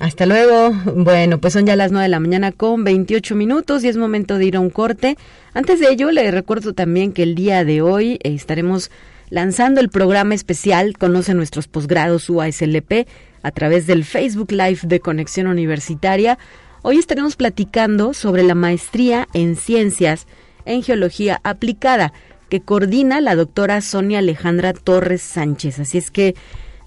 [0.00, 0.70] Hasta luego.
[0.94, 4.38] Bueno, pues son ya las 9 de la mañana con 28 minutos y es momento
[4.38, 5.16] de ir a un corte.
[5.54, 8.90] Antes de ello, le recuerdo también que el día de hoy eh, estaremos
[9.28, 13.08] lanzando el programa especial Conoce nuestros posgrados UASLP
[13.42, 16.38] a través del Facebook Live de Conexión Universitaria.
[16.82, 20.26] Hoy estaremos platicando sobre la maestría en ciencias
[20.64, 22.12] en geología aplicada
[22.48, 25.80] que coordina la doctora Sonia Alejandra Torres Sánchez.
[25.80, 26.34] Así es que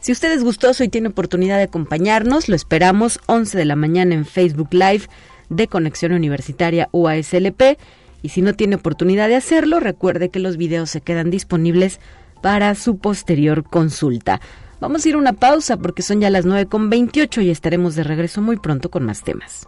[0.01, 4.15] si usted es gustoso y tiene oportunidad de acompañarnos, lo esperamos 11 de la mañana
[4.15, 5.03] en Facebook Live
[5.49, 7.77] de Conexión Universitaria UASLP.
[8.23, 11.99] Y si no tiene oportunidad de hacerlo, recuerde que los videos se quedan disponibles
[12.41, 14.41] para su posterior consulta.
[14.79, 18.41] Vamos a ir a una pausa porque son ya las 9.28 y estaremos de regreso
[18.41, 19.67] muy pronto con más temas.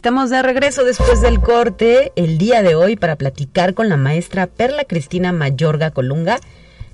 [0.00, 4.46] Estamos de regreso después del corte el día de hoy para platicar con la maestra
[4.46, 6.40] Perla Cristina Mayorga Colunga.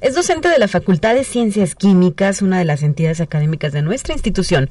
[0.01, 4.12] Es docente de la Facultad de Ciencias Químicas, una de las entidades académicas de nuestra
[4.12, 4.69] institución,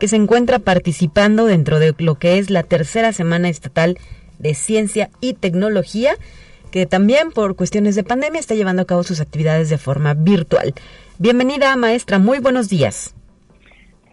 [0.00, 3.98] que se encuentra participando dentro de lo que es la tercera semana estatal
[4.40, 6.16] de ciencia y tecnología,
[6.72, 10.74] que también por cuestiones de pandemia está llevando a cabo sus actividades de forma virtual.
[11.18, 13.15] Bienvenida, maestra, muy buenos días.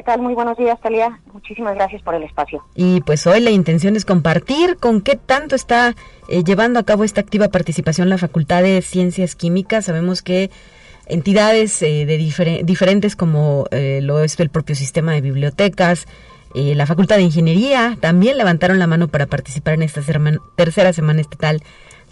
[0.05, 0.17] ¿Qué?
[0.17, 1.19] Muy buenos días, Talia.
[1.33, 2.63] Muchísimas gracias por el espacio.
[2.75, 5.95] Y pues hoy la intención es compartir con qué tanto está
[6.27, 9.85] eh, llevando a cabo esta activa participación la Facultad de Ciencias Químicas.
[9.85, 10.51] Sabemos que
[11.07, 16.05] entidades eh, de diferentes como eh, lo es el propio sistema de bibliotecas,
[16.55, 20.01] la Facultad de Ingeniería también levantaron la mano para participar en esta
[20.55, 21.63] tercera semana estatal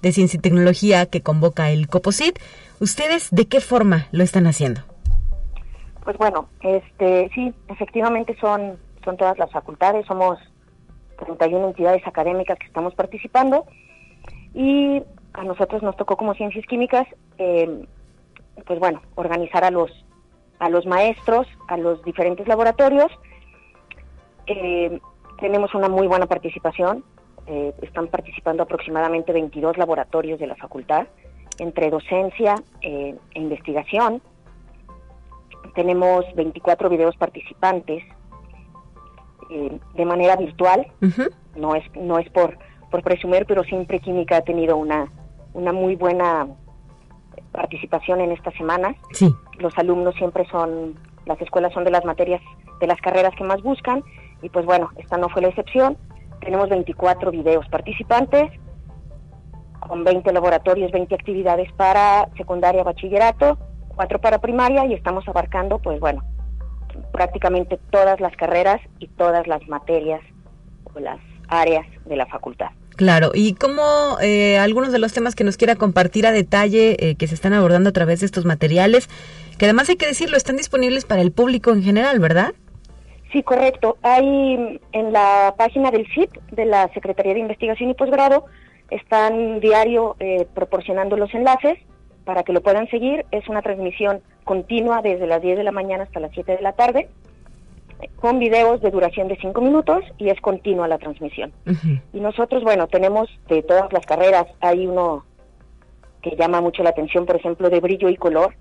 [0.01, 2.39] de Ciencia y Tecnología que convoca el COPOSIT.
[2.79, 4.81] ¿Ustedes de qué forma lo están haciendo?
[6.03, 10.39] Pues bueno, este, sí, efectivamente son, son todas las facultades, somos
[11.17, 13.65] 31 entidades académicas que estamos participando
[14.53, 17.85] y a nosotros nos tocó como ciencias químicas, eh,
[18.65, 19.91] pues bueno, organizar a los,
[20.59, 23.11] a los maestros, a los diferentes laboratorios.
[24.47, 24.99] Eh,
[25.39, 27.03] tenemos una muy buena participación,
[27.45, 31.07] eh, están participando aproximadamente 22 laboratorios de la facultad,
[31.59, 34.21] entre docencia e investigación
[35.73, 38.03] tenemos 24 videos participantes
[39.49, 40.87] eh, de manera virtual.
[41.55, 42.57] No es no es por
[42.89, 45.11] por presumir, pero siempre Química ha tenido una
[45.53, 46.47] una muy buena
[47.51, 48.95] participación en estas semanas.
[49.11, 49.33] Sí.
[49.59, 52.41] Los alumnos siempre son las escuelas son de las materias
[52.79, 54.03] de las carreras que más buscan
[54.41, 55.97] y pues bueno, esta no fue la excepción.
[56.39, 58.51] Tenemos 24 videos participantes
[59.79, 63.57] con 20 laboratorios, 20 actividades para secundaria, bachillerato
[64.01, 66.23] cuatro para primaria y estamos abarcando, pues bueno,
[67.13, 70.21] prácticamente todas las carreras y todas las materias
[70.95, 72.69] o las áreas de la facultad.
[72.95, 77.15] Claro, y como eh, algunos de los temas que nos quiera compartir a detalle eh,
[77.15, 79.07] que se están abordando a través de estos materiales,
[79.59, 82.55] que además hay que decirlo, están disponibles para el público en general, ¿verdad?
[83.31, 83.99] Sí, correcto.
[84.01, 88.45] Hay en la página del CIP, de la Secretaría de Investigación y Posgrado,
[88.89, 91.77] están diario eh, proporcionando los enlaces
[92.25, 93.25] para que lo puedan seguir.
[93.31, 96.73] Es una transmisión continua desde las 10 de la mañana hasta las 7 de la
[96.73, 97.09] tarde,
[98.17, 101.51] con videos de duración de 5 minutos y es continua la transmisión.
[102.13, 105.25] Y nosotros, bueno, tenemos de todas las carreras, hay uno
[106.21, 108.55] que llama mucho la atención, por ejemplo, de brillo y color,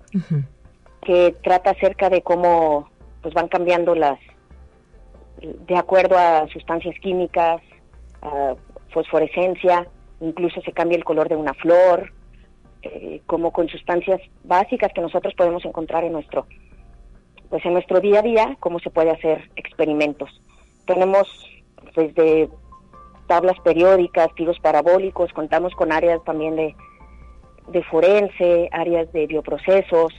[1.01, 2.89] que trata acerca de cómo
[3.21, 4.19] pues van cambiando las
[5.41, 7.61] de acuerdo a sustancias químicas,
[8.21, 8.55] a
[8.89, 9.87] fosforescencia,
[10.19, 12.13] incluso se cambia el color de una flor,
[12.83, 16.47] eh, como con sustancias básicas que nosotros podemos encontrar en nuestro,
[17.49, 20.29] pues en nuestro día a día, cómo se puede hacer experimentos.
[20.85, 21.27] Tenemos
[21.95, 22.49] desde
[23.27, 26.75] tablas periódicas, tiros parabólicos, contamos con áreas también de,
[27.67, 30.13] de forense, áreas de bioprocesos.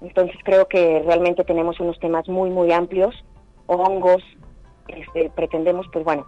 [0.00, 3.24] Entonces creo que realmente tenemos unos temas muy, muy amplios,
[3.66, 4.22] hongos,
[4.88, 6.26] este, pretendemos, pues bueno,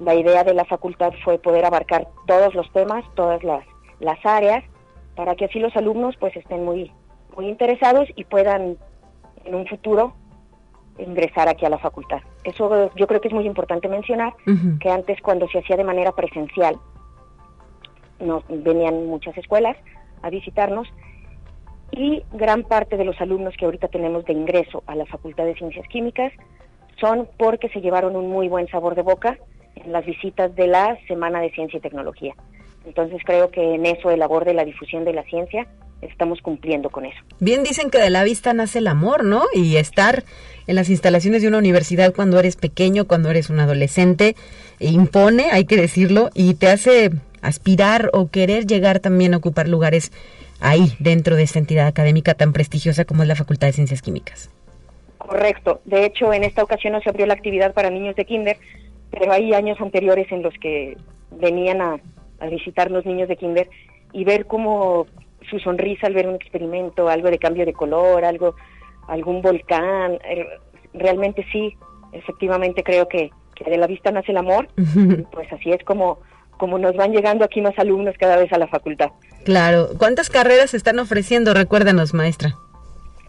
[0.00, 3.64] la idea de la facultad fue poder abarcar todos los temas, todas las,
[4.00, 4.64] las áreas,
[5.16, 6.90] para que así los alumnos pues estén muy,
[7.36, 8.76] muy interesados y puedan
[9.44, 10.14] en un futuro
[10.98, 12.20] ingresar aquí a la facultad.
[12.44, 14.34] Eso yo creo que es muy importante mencionar,
[14.80, 16.76] que antes cuando se hacía de manera presencial,
[18.20, 19.76] nos venían muchas escuelas
[20.22, 20.88] a visitarnos
[21.90, 25.54] y gran parte de los alumnos que ahorita tenemos de ingreso a la Facultad de
[25.54, 26.32] Ciencias Químicas
[27.00, 29.38] son porque se llevaron un muy buen sabor de boca
[29.74, 32.34] en las visitas de la Semana de Ciencia y Tecnología.
[32.84, 35.66] Entonces creo que en eso, el labor de la difusión de la ciencia,
[36.00, 37.18] estamos cumpliendo con eso.
[37.38, 39.44] Bien dicen que de la vista nace el amor, ¿no?
[39.54, 40.24] Y estar
[40.66, 44.34] en las instalaciones de una universidad cuando eres pequeño, cuando eres un adolescente,
[44.80, 50.12] impone, hay que decirlo, y te hace aspirar o querer llegar también a ocupar lugares
[50.60, 54.50] ahí, dentro de esta entidad académica tan prestigiosa como es la Facultad de Ciencias Químicas.
[55.18, 55.80] Correcto.
[55.84, 58.56] De hecho, en esta ocasión no se abrió la actividad para niños de kinder,
[59.10, 60.96] pero hay años anteriores en los que
[61.30, 62.00] venían a,
[62.42, 63.70] a visitar los niños de kinder
[64.12, 65.06] y ver cómo
[65.48, 68.56] su sonrisa al ver un experimento, algo de cambio de color, algo,
[69.08, 70.46] algún volcán, eh,
[70.92, 71.76] realmente sí,
[72.12, 74.68] efectivamente creo que, que, de la vista nace el amor,
[75.30, 76.18] pues así es como,
[76.58, 79.10] como nos van llegando aquí más alumnos cada vez a la facultad.
[79.44, 81.54] Claro, ¿cuántas carreras se están ofreciendo?
[81.54, 82.54] Recuérdanos, maestra.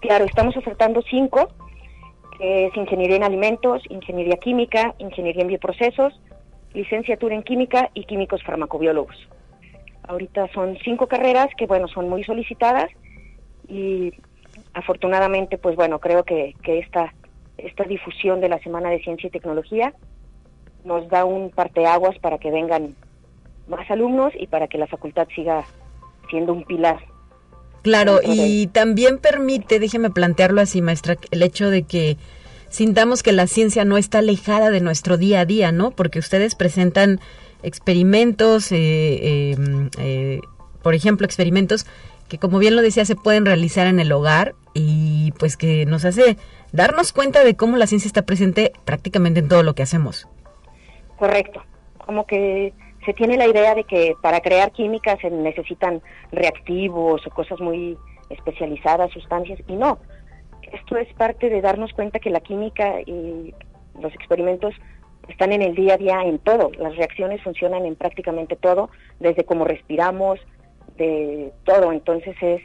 [0.01, 1.49] Claro, estamos ofertando cinco,
[2.37, 6.13] que es Ingeniería en Alimentos, Ingeniería Química, Ingeniería en Bioprocesos,
[6.73, 9.15] Licenciatura en Química y Químicos Farmacobiólogos.
[10.07, 12.89] Ahorita son cinco carreras que, bueno, son muy solicitadas
[13.67, 14.13] y
[14.73, 17.13] afortunadamente, pues bueno, creo que, que esta,
[17.57, 19.93] esta difusión de la Semana de Ciencia y Tecnología
[20.83, 22.95] nos da un parteaguas para que vengan
[23.67, 25.63] más alumnos y para que la facultad siga
[26.29, 26.99] siendo un pilar.
[27.83, 32.17] Claro, y también permite, déjeme plantearlo así, maestra, el hecho de que
[32.73, 35.91] sintamos que la ciencia no está alejada de nuestro día a día, ¿no?
[35.91, 37.19] Porque ustedes presentan
[37.61, 38.77] experimentos, eh,
[39.21, 39.55] eh,
[39.99, 40.39] eh,
[40.81, 41.85] por ejemplo, experimentos
[42.27, 46.03] que como bien lo decía se pueden realizar en el hogar y pues que nos
[46.03, 46.37] hace
[46.71, 50.27] darnos cuenta de cómo la ciencia está presente prácticamente en todo lo que hacemos.
[51.19, 51.61] Correcto,
[52.03, 52.73] como que
[53.05, 57.97] se tiene la idea de que para crear químicas se necesitan reactivos o cosas muy
[58.31, 59.99] especializadas, sustancias, y no.
[60.71, 63.53] Esto es parte de darnos cuenta que la química y
[63.99, 64.73] los experimentos
[65.27, 66.71] están en el día a día en todo.
[66.77, 70.39] Las reacciones funcionan en prácticamente todo, desde cómo respiramos,
[70.97, 71.91] de todo.
[71.91, 72.61] Entonces es,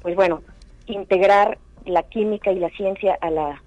[0.00, 0.42] pues bueno,
[0.86, 3.62] integrar la química y la ciencia a la,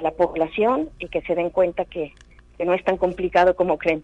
[0.00, 2.12] la población y que se den cuenta que,
[2.56, 4.02] que no es tan complicado como creen.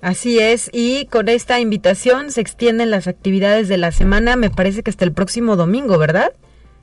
[0.00, 4.82] Así es, y con esta invitación se extienden las actividades de la semana, me parece
[4.82, 6.32] que hasta el próximo domingo, ¿verdad?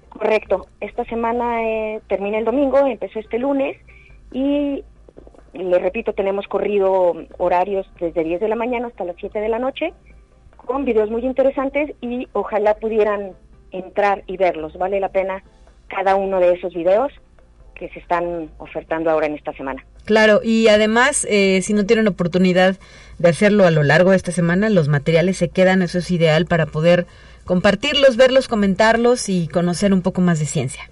[0.09, 3.77] Correcto, esta semana eh, termina el domingo, empezó este lunes
[4.31, 4.83] y
[5.53, 9.59] le repito, tenemos corrido horarios desde 10 de la mañana hasta las 7 de la
[9.59, 9.93] noche,
[10.57, 13.33] con videos muy interesantes y ojalá pudieran
[13.71, 14.77] entrar y verlos.
[14.77, 15.43] Vale la pena
[15.87, 17.11] cada uno de esos videos
[17.75, 19.85] que se están ofertando ahora en esta semana.
[20.05, 22.77] Claro, y además, eh, si no tienen oportunidad
[23.19, 26.45] de hacerlo a lo largo de esta semana, los materiales se quedan, eso es ideal
[26.45, 27.05] para poder
[27.49, 30.87] compartirlos, verlos, comentarlos y conocer un poco más de ciencia.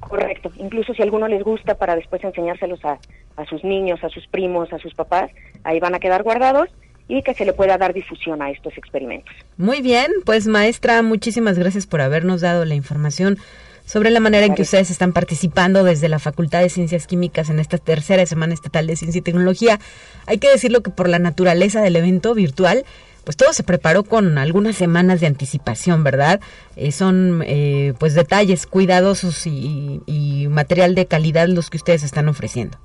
[0.00, 2.98] Correcto, incluso si a alguno les gusta para después enseñárselos a,
[3.36, 5.30] a sus niños, a sus primos, a sus papás,
[5.62, 6.70] ahí van a quedar guardados
[7.06, 9.34] y que se le pueda dar difusión a estos experimentos.
[9.58, 13.36] Muy bien, pues maestra, muchísimas gracias por habernos dado la información
[13.84, 17.60] sobre la manera en que ustedes están participando desde la Facultad de Ciencias Químicas en
[17.60, 19.78] esta tercera Semana Estatal de Ciencia y Tecnología.
[20.24, 22.86] Hay que decirlo que por la naturaleza del evento virtual,
[23.24, 26.40] pues todo se preparó con algunas semanas de anticipación, ¿verdad?
[26.76, 32.28] Eh, son eh, pues detalles cuidadosos y, y material de calidad los que ustedes están
[32.28, 32.78] ofreciendo.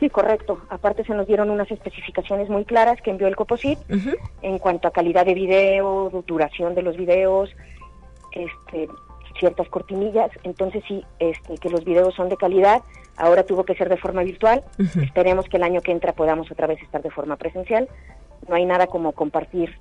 [0.00, 0.58] Sí, correcto.
[0.70, 3.78] Aparte se nos dieron unas especificaciones muy claras que envió el COPOSIT
[4.40, 7.50] en cuanto a calidad de video, duración de los videos,
[8.32, 8.88] este,
[9.38, 10.30] ciertas cortinillas.
[10.42, 12.80] Entonces sí, este, que los videos son de calidad.
[13.18, 14.64] Ahora tuvo que ser de forma virtual.
[14.78, 17.86] Esperemos que el año que entra podamos otra vez estar de forma presencial.
[18.50, 19.78] No hay nada como compartir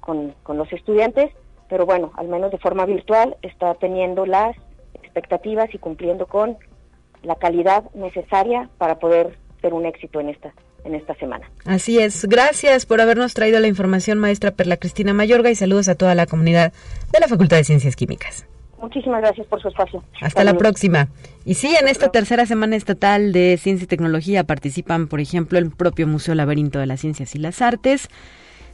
[0.00, 1.32] con, con los estudiantes,
[1.68, 4.54] pero bueno, al menos de forma virtual está teniendo las
[4.92, 6.58] expectativas y cumpliendo con
[7.22, 10.52] la calidad necesaria para poder ser un éxito en esta
[10.84, 11.50] en esta semana.
[11.64, 12.26] Así es.
[12.26, 16.26] Gracias por habernos traído la información, maestra Perla Cristina Mayorga, y saludos a toda la
[16.26, 16.72] comunidad
[17.12, 18.46] de la Facultad de Ciencias Químicas.
[18.82, 20.02] Muchísimas gracias por su espacio.
[20.20, 21.08] Hasta la próxima.
[21.44, 25.70] Y sí, en esta tercera semana estatal de Ciencia y Tecnología participan, por ejemplo, el
[25.70, 28.08] propio Museo Laberinto de las Ciencias y las Artes.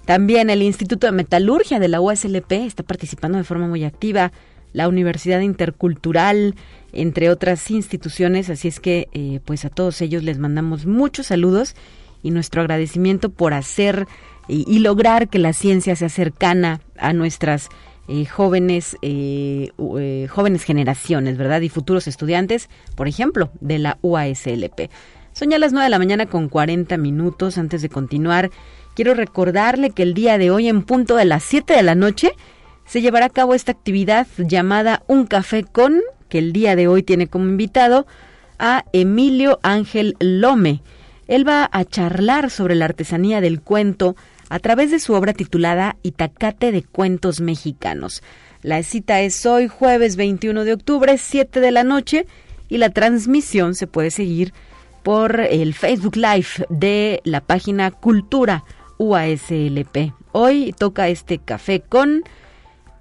[0.07, 4.33] También el Instituto de Metalurgia de la USLP está participando de forma muy activa.
[4.73, 6.55] La Universidad Intercultural,
[6.95, 8.49] entre otras instituciones.
[8.49, 11.77] Así es que, eh, pues a todos ellos les mandamos muchos saludos
[12.23, 14.07] y nuestro agradecimiento por hacer
[14.49, 17.69] y, lograr que la ciencia sea cercana a nuestras
[18.09, 19.71] eh, jóvenes eh,
[20.31, 21.61] jóvenes generaciones, ¿verdad?
[21.61, 24.91] Y futuros estudiantes, por ejemplo, de la UASLP.
[25.33, 27.59] Son ya las 9 de la mañana con 40 minutos.
[27.59, 28.51] Antes de continuar,
[28.95, 32.33] quiero recordarle que el día de hoy, en punto de las 7 de la noche,
[32.87, 37.03] se llevará a cabo esta actividad llamada Un Café con que el día de hoy
[37.03, 38.07] tiene como invitado
[38.59, 40.83] a Emilio Ángel Lome.
[41.27, 44.17] Él va a charlar sobre la artesanía del cuento
[44.51, 48.23] a través de su obra titulada Itacate de Cuentos Mexicanos.
[48.63, 52.27] La cita es hoy jueves 21 de octubre, 7 de la noche,
[52.69, 54.53] y la transmisión se puede seguir
[55.03, 58.65] por el Facebook Live de la página Cultura
[58.99, 60.13] UASLP.
[60.33, 62.25] Hoy toca este café con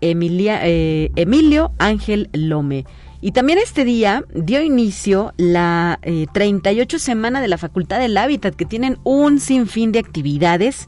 [0.01, 2.85] Emilia, eh, Emilio Ángel Lome.
[3.19, 5.99] Y también este día dio inicio la
[6.33, 10.87] 38 eh, semana de la Facultad del Hábitat, que tienen un sinfín de actividades.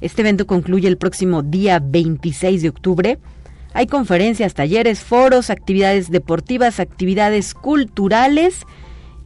[0.00, 3.18] Este evento concluye el próximo día 26 de octubre.
[3.74, 8.62] Hay conferencias, talleres, foros, actividades deportivas, actividades culturales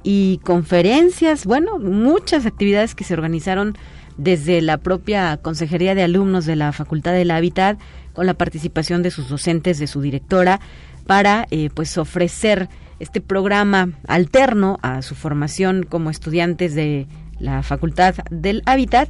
[0.02, 1.46] y conferencias.
[1.46, 3.76] Bueno, muchas actividades que se organizaron
[4.16, 7.78] desde la propia Consejería de Alumnos de la Facultad del Hábitat,
[8.12, 10.60] con la participación de sus docentes, de su directora
[11.06, 12.68] para eh, pues ofrecer
[12.98, 17.06] este programa alterno a su formación como estudiantes de
[17.38, 19.08] la Facultad del Hábitat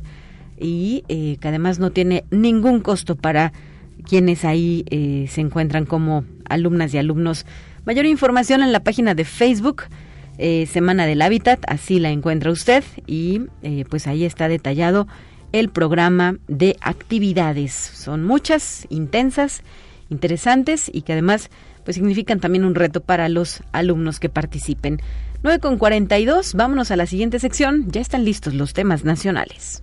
[0.62, 3.52] y eh, que además no tiene ningún costo para
[4.08, 7.44] quienes ahí eh, se encuentran como alumnas y alumnos.
[7.84, 9.84] Mayor información en la página de Facebook
[10.66, 13.42] Semana del Hábitat, así la encuentra usted y
[13.90, 15.06] pues ahí está detallado
[15.52, 17.72] el programa de actividades.
[17.72, 19.62] Son muchas, intensas,
[20.08, 21.50] interesantes y que además
[21.84, 25.00] pues significan también un reto para los alumnos que participen.
[25.42, 27.90] 9 con 42, vámonos a la siguiente sección.
[27.90, 29.82] Ya están listos los temas nacionales.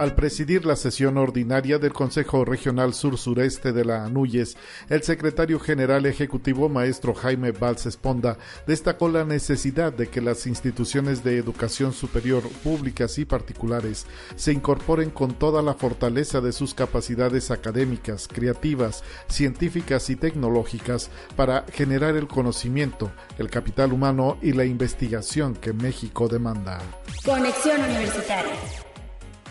[0.00, 4.56] al presidir la sesión ordinaria del Consejo Regional Sur-Sureste de la ANUYES,
[4.88, 11.22] el secretario general ejecutivo maestro Jaime Valls Esponda destacó la necesidad de que las instituciones
[11.22, 17.50] de educación superior públicas y particulares se incorporen con toda la fortaleza de sus capacidades
[17.50, 25.54] académicas, creativas, científicas y tecnológicas para generar el conocimiento, el capital humano y la investigación
[25.54, 26.80] que México demanda.
[27.22, 28.89] Conexión Universitaria.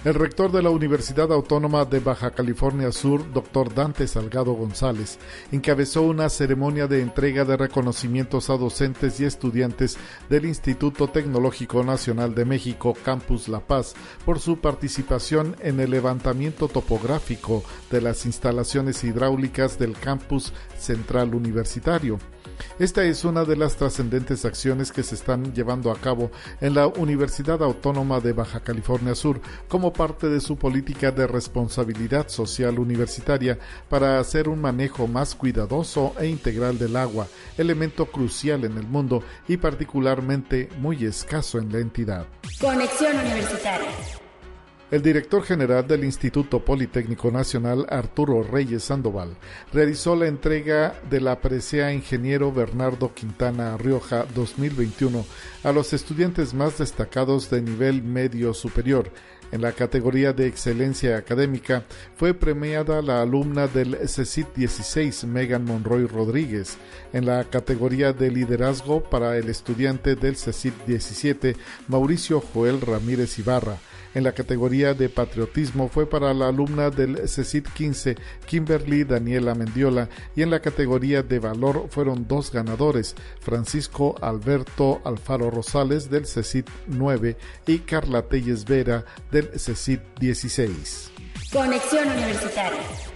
[0.05, 5.19] El rector de la Universidad Autónoma de Baja California Sur, doctor Dante Salgado González,
[5.51, 9.97] encabezó una ceremonia de entrega de reconocimientos a docentes y estudiantes
[10.29, 13.93] del Instituto Tecnológico Nacional de México, Campus La Paz,
[14.23, 22.19] por su participación en el levantamiento topográfico de las instalaciones hidráulicas del Campus Central Universitario.
[22.77, 26.87] Esta es una de las trascendentes acciones que se están llevando a cabo en la
[26.87, 33.59] Universidad Autónoma de Baja California Sur como parte de su política de responsabilidad social universitaria
[33.89, 37.27] para hacer un manejo más cuidadoso e integral del agua,
[37.57, 42.27] elemento crucial en el mundo y particularmente muy escaso en la entidad.
[42.59, 43.89] Conexión Universitaria.
[44.91, 49.37] El director general del Instituto Politécnico Nacional, Arturo Reyes Sandoval,
[49.71, 55.23] realizó la entrega de la presea Ingeniero Bernardo Quintana Rioja 2021
[55.63, 59.11] a los estudiantes más destacados de nivel medio superior.
[59.51, 61.83] En la categoría de excelencia académica
[62.15, 66.77] fue premiada la alumna del CECIT 16, Megan Monroy Rodríguez.
[67.13, 71.55] En la categoría de liderazgo para el estudiante del CECIT 17,
[71.87, 73.77] Mauricio Joel Ramírez Ibarra
[74.15, 80.09] En la categoría de patriotismo fue para la alumna del CECIT 15, Kimberly Daniela Mendiola,
[80.35, 86.67] y en la categoría de valor fueron dos ganadores, Francisco Alberto Alfaro Rosales del CECIT
[86.87, 87.37] 9
[87.67, 91.11] y Carla Telles Vera del CECIT 16.
[91.51, 93.08] Conexión Universitaria.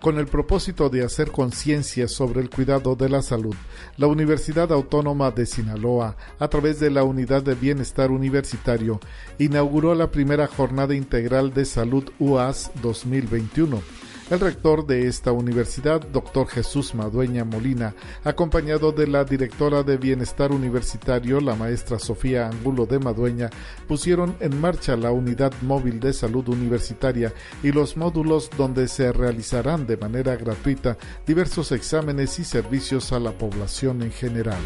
[0.00, 3.54] Con el propósito de hacer conciencia sobre el cuidado de la salud,
[3.98, 8.98] la Universidad Autónoma de Sinaloa, a través de la Unidad de Bienestar Universitario,
[9.38, 13.82] inauguró la primera Jornada Integral de Salud UAS 2021
[14.30, 20.52] el rector de esta universidad, doctor Jesús Madueña Molina, acompañado de la directora de Bienestar
[20.52, 23.50] Universitario, la maestra Sofía Angulo de Madueña,
[23.88, 29.86] pusieron en marcha la unidad móvil de salud universitaria y los módulos donde se realizarán
[29.86, 34.60] de manera gratuita diversos exámenes y servicios a la población en general.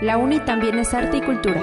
[0.00, 1.60] La UNI también es arte y cultura.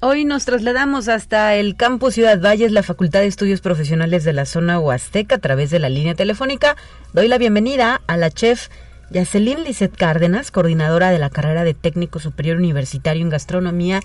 [0.00, 4.44] Hoy nos trasladamos hasta el campus Ciudad Valles, la Facultad de Estudios Profesionales de la
[4.44, 6.76] zona Huasteca, a través de la línea telefónica.
[7.12, 8.68] Doy la bienvenida a la chef
[9.10, 13.98] Yacelín Lizeth Cárdenas, coordinadora de la carrera de Técnico Superior Universitario en Gastronomía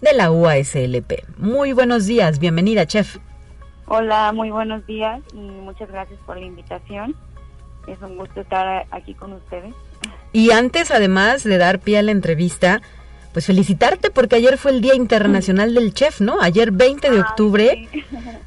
[0.00, 1.24] de la UASLP.
[1.36, 3.18] Muy buenos días, bienvenida, chef.
[3.86, 7.16] Hola, muy buenos días y muchas gracias por la invitación.
[7.86, 9.74] Es un gusto estar aquí con ustedes.
[10.32, 12.82] Y antes, además de dar pie a la entrevista,
[13.32, 16.40] pues felicitarte porque ayer fue el Día Internacional del Chef, ¿no?
[16.40, 17.88] Ayer 20 de octubre,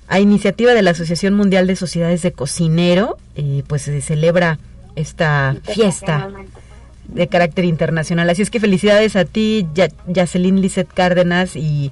[0.08, 4.60] a iniciativa de la Asociación Mundial de Sociedades de Cocinero, y pues se celebra
[4.96, 6.30] esta fiesta
[7.08, 8.30] de carácter internacional.
[8.30, 9.68] Así es que felicidades a ti,
[10.08, 11.92] Yacelín Lizeth Cárdenas, y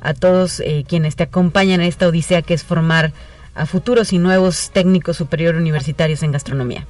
[0.00, 3.12] a todos eh, quienes te acompañan en esta odisea que es formar
[3.56, 6.86] a futuros y nuevos técnicos superior universitarios en gastronomía.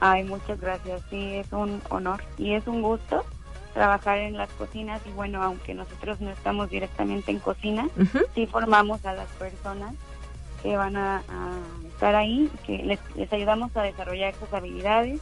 [0.00, 1.00] Ay, muchas gracias.
[1.08, 3.24] Sí, es un honor y es un gusto
[3.72, 7.88] trabajar en las cocinas y bueno, aunque nosotros no estamos directamente en cocina,
[8.34, 9.94] sí formamos a las personas
[10.62, 11.22] que van a,
[11.88, 15.20] estar ahí, que les, les, ayudamos a desarrollar esas habilidades,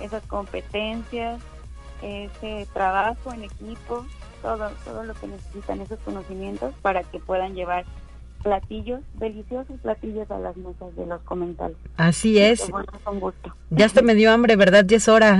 [0.00, 1.40] esas competencias,
[2.02, 4.06] ese trabajo en equipo,
[4.42, 7.84] todo, todo lo que necesitan, esos conocimientos para que puedan llevar
[8.42, 11.78] platillos, deliciosos platillos a las mesas de los comentarios.
[11.96, 12.70] Así es.
[13.70, 14.84] Ya hasta me dio hambre, ¿verdad?
[14.86, 15.38] Ya es hora.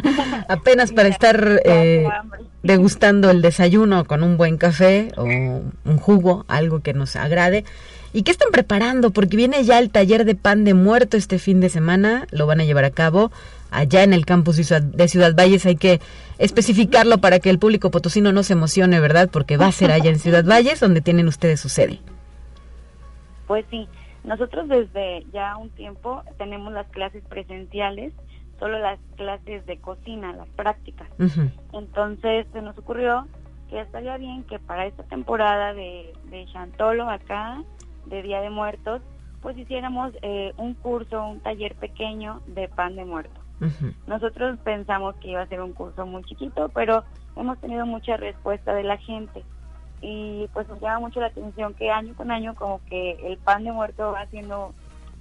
[0.48, 2.06] Apenas para estar eh,
[2.62, 7.64] degustando el desayuno con un buen café o un jugo, algo que nos agrade.
[8.12, 9.10] ¿Y qué están preparando?
[9.10, 12.60] Porque viene ya el taller de pan de muerto este fin de semana, lo van
[12.60, 13.32] a llevar a cabo
[13.70, 15.64] allá en el campus de Ciudad Valles.
[15.64, 16.00] Hay que
[16.38, 19.30] especificarlo para que el público potosino no se emocione, ¿verdad?
[19.32, 22.00] Porque va a ser allá en Ciudad Valles, donde tienen ustedes su sede.
[23.52, 23.86] Pues sí,
[24.24, 28.14] nosotros desde ya un tiempo tenemos las clases presenciales,
[28.58, 31.06] solo las clases de cocina, las prácticas.
[31.74, 33.26] Entonces se nos ocurrió
[33.68, 37.62] que estaría bien que para esta temporada de, de Chantolo acá,
[38.06, 39.02] de Día de Muertos,
[39.42, 43.38] pues hiciéramos eh, un curso, un taller pequeño de pan de muerto.
[44.06, 47.04] Nosotros pensamos que iba a ser un curso muy chiquito, pero
[47.36, 49.44] hemos tenido mucha respuesta de la gente
[50.02, 53.64] y pues nos llama mucho la atención que año con año como que el pan
[53.64, 54.74] de muerto va haciendo,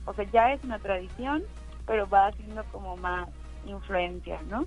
[0.06, 1.44] o sea, ya es una tradición,
[1.86, 3.30] pero va haciendo como más
[3.66, 4.66] influencia, ¿no?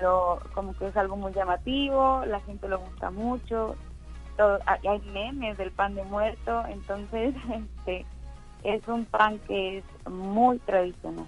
[0.00, 3.74] lo, como que es algo muy llamativo, la gente lo gusta mucho,
[4.36, 7.34] todo, hay memes del pan de muerto, entonces
[7.78, 8.06] este
[8.62, 11.26] es un pan que es muy tradicional.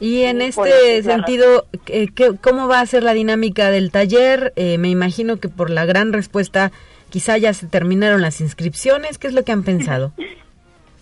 [0.00, 4.52] Y en este sentido, ¿qué, ¿cómo va a ser la dinámica del taller?
[4.54, 6.70] Eh, me imagino que por la gran respuesta
[7.10, 9.18] Quizá ya se terminaron las inscripciones.
[9.18, 10.12] ¿Qué es lo que han pensado?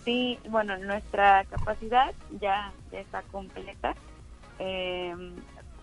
[0.07, 3.93] Sí, bueno, nuestra capacidad ya, está completa.
[4.57, 5.33] Em,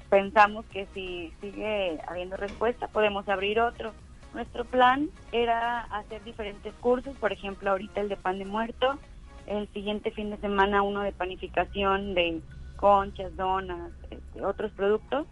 [0.08, 3.92] pensamos que si sigue habiendo respuesta, podemos abrir otro.
[4.32, 8.98] Nuestro plan era hacer diferentes cursos, por ejemplo, ahorita el de pan de muerto,
[9.46, 12.40] el siguiente fin de semana uno de panificación de
[12.76, 15.26] conchas, donas, este, otros productos,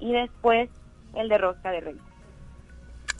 [0.00, 0.70] y después
[1.14, 2.02] el de rosca de reyes.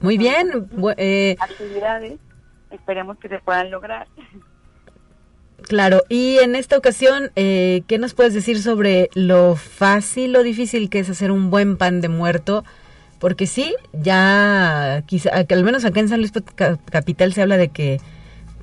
[0.01, 0.69] Muy bien.
[0.97, 2.19] Eh, actividades,
[2.71, 4.07] esperemos que se puedan lograr.
[5.63, 10.91] Claro, y en esta ocasión, eh, ¿qué nos puedes decir sobre lo fácil o difícil
[10.91, 12.65] que es hacer un buen pan de muerto?
[13.19, 16.33] Porque sí, ya, quizá, al menos acá en San Luis
[16.91, 18.01] Capital se habla de que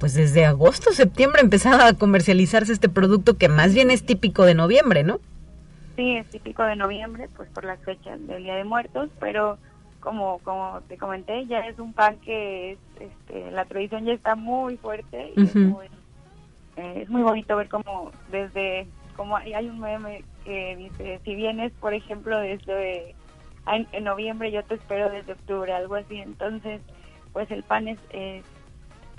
[0.04, 4.54] pues desde agosto, septiembre empezaba a comercializarse este producto que más bien es típico de
[4.54, 5.22] noviembre, ¿no?
[5.96, 9.58] Sí, es típico de noviembre, pues por las fechas del Día de Muertos, pero
[10.04, 14.36] como, como te comenté, ya es un pan que es, este, la tradición ya está
[14.36, 15.86] muy fuerte y es muy,
[16.76, 18.86] eh, es muy bonito ver como desde,
[19.16, 23.16] como hay, hay un meme que dice, si vienes, por ejemplo, desde
[23.68, 26.18] en, en noviembre, yo te espero desde octubre, algo así.
[26.18, 26.82] Entonces,
[27.32, 28.44] pues el pan es, es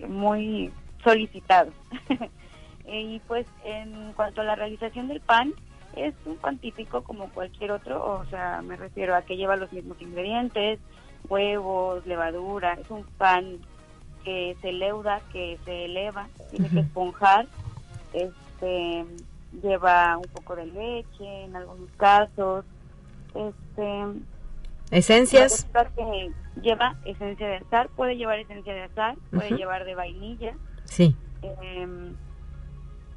[0.09, 0.71] muy
[1.03, 1.73] solicitado.
[2.87, 5.55] y pues en cuanto a la realización del pan,
[5.97, 9.73] es un pan típico como cualquier otro, o sea, me refiero a que lleva los
[9.73, 10.79] mismos ingredientes,
[11.29, 13.59] huevos, levadura, es un pan
[14.25, 17.47] que se leuda, que se eleva, tiene que esponjar,
[18.13, 19.05] este
[19.63, 22.65] lleva un poco de leche en algunos casos,
[23.35, 24.05] este
[24.91, 25.67] esencias.
[25.97, 31.17] que lleva esencia de azar, puede llevar esencia de azar, puede llevar de vainilla, sí,
[31.43, 32.15] em,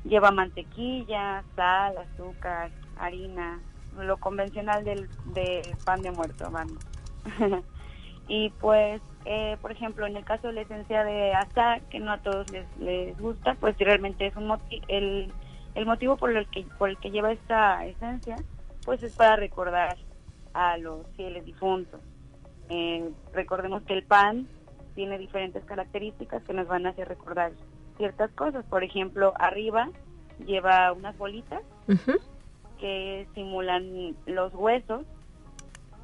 [0.08, 3.60] lleva mantequilla, sal, azúcar, harina,
[3.98, 5.10] lo convencional del,
[5.86, 6.78] pan de muerto, vamos.
[8.28, 12.12] y pues, eh, por ejemplo, en el caso de la esencia de azar, que no
[12.12, 12.48] a todos
[12.80, 15.32] les, gusta, pues realmente es un el,
[15.76, 18.36] el motivo por el que por el que lleva esta esencia,
[18.86, 19.98] pues es para recordar
[20.54, 22.02] a los fieles difuntos.
[22.70, 24.48] Eh, recordemos que el pan
[24.96, 27.52] tiene diferentes características que nos van a hacer recordar
[27.98, 28.66] ciertas cosas.
[28.66, 29.90] Por ejemplo, arriba
[30.46, 31.62] lleva unas bolitas
[32.80, 35.04] que simulan los huesos.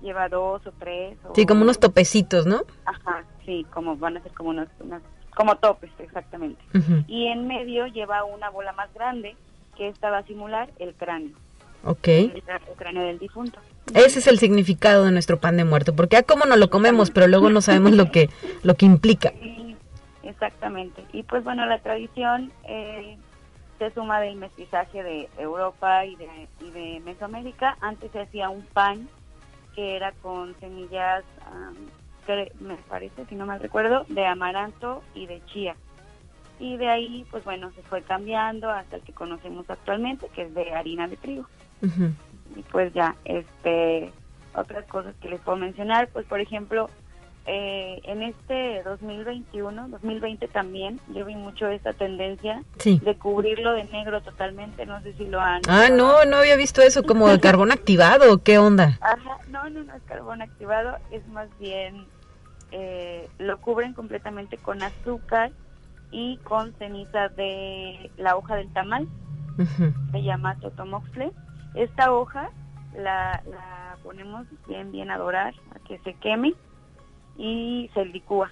[0.01, 1.17] Lleva dos o tres.
[1.33, 2.63] sí, como unos topecitos, ¿no?
[2.83, 4.67] Ajá, sí, como van a ser como unos,
[5.33, 6.61] como topes, exactamente.
[7.07, 9.37] Y en medio lleva una bola más grande
[9.77, 11.31] que esta va a simular el cráneo.
[11.85, 12.07] Ok.
[12.07, 12.43] El,
[12.77, 13.59] cráneo del difunto.
[13.93, 17.11] Ese es el significado de nuestro pan de muerto, porque a cómo no lo comemos,
[17.11, 18.29] pero luego no sabemos lo que
[18.63, 19.33] lo que implica.
[20.23, 21.05] Exactamente.
[21.11, 23.17] Y pues bueno, la tradición eh,
[23.79, 27.77] se suma del mestizaje de Europa y de, y de Mesoamérica.
[27.81, 29.07] Antes se hacía un pan
[29.75, 31.23] que era con semillas,
[32.25, 35.75] que me parece, si no mal recuerdo, de amaranto y de chía.
[36.59, 40.53] Y de ahí, pues bueno, se fue cambiando hasta el que conocemos actualmente, que es
[40.53, 41.47] de harina de trigo.
[42.55, 44.11] Y pues ya, este,
[44.55, 46.89] otras cosas que les puedo mencionar, pues por ejemplo,
[47.45, 54.21] eh, en este 2021, 2020 también, yo vi mucho esta tendencia de cubrirlo de negro
[54.21, 55.61] totalmente, no sé si lo han...
[55.67, 58.97] Ah, no, no había visto eso, como de carbón activado, ¿qué onda?
[59.01, 62.05] Ajá, no, no, no es carbón activado, es más bien,
[62.71, 65.51] eh, lo cubren completamente con azúcar
[66.11, 69.07] y con ceniza de la hoja del tamal,
[70.11, 71.31] se llama totomoxle.
[71.75, 72.51] Esta hoja
[72.95, 76.53] la, la ponemos bien, bien a dorar, a que se queme
[77.37, 78.51] y se licúa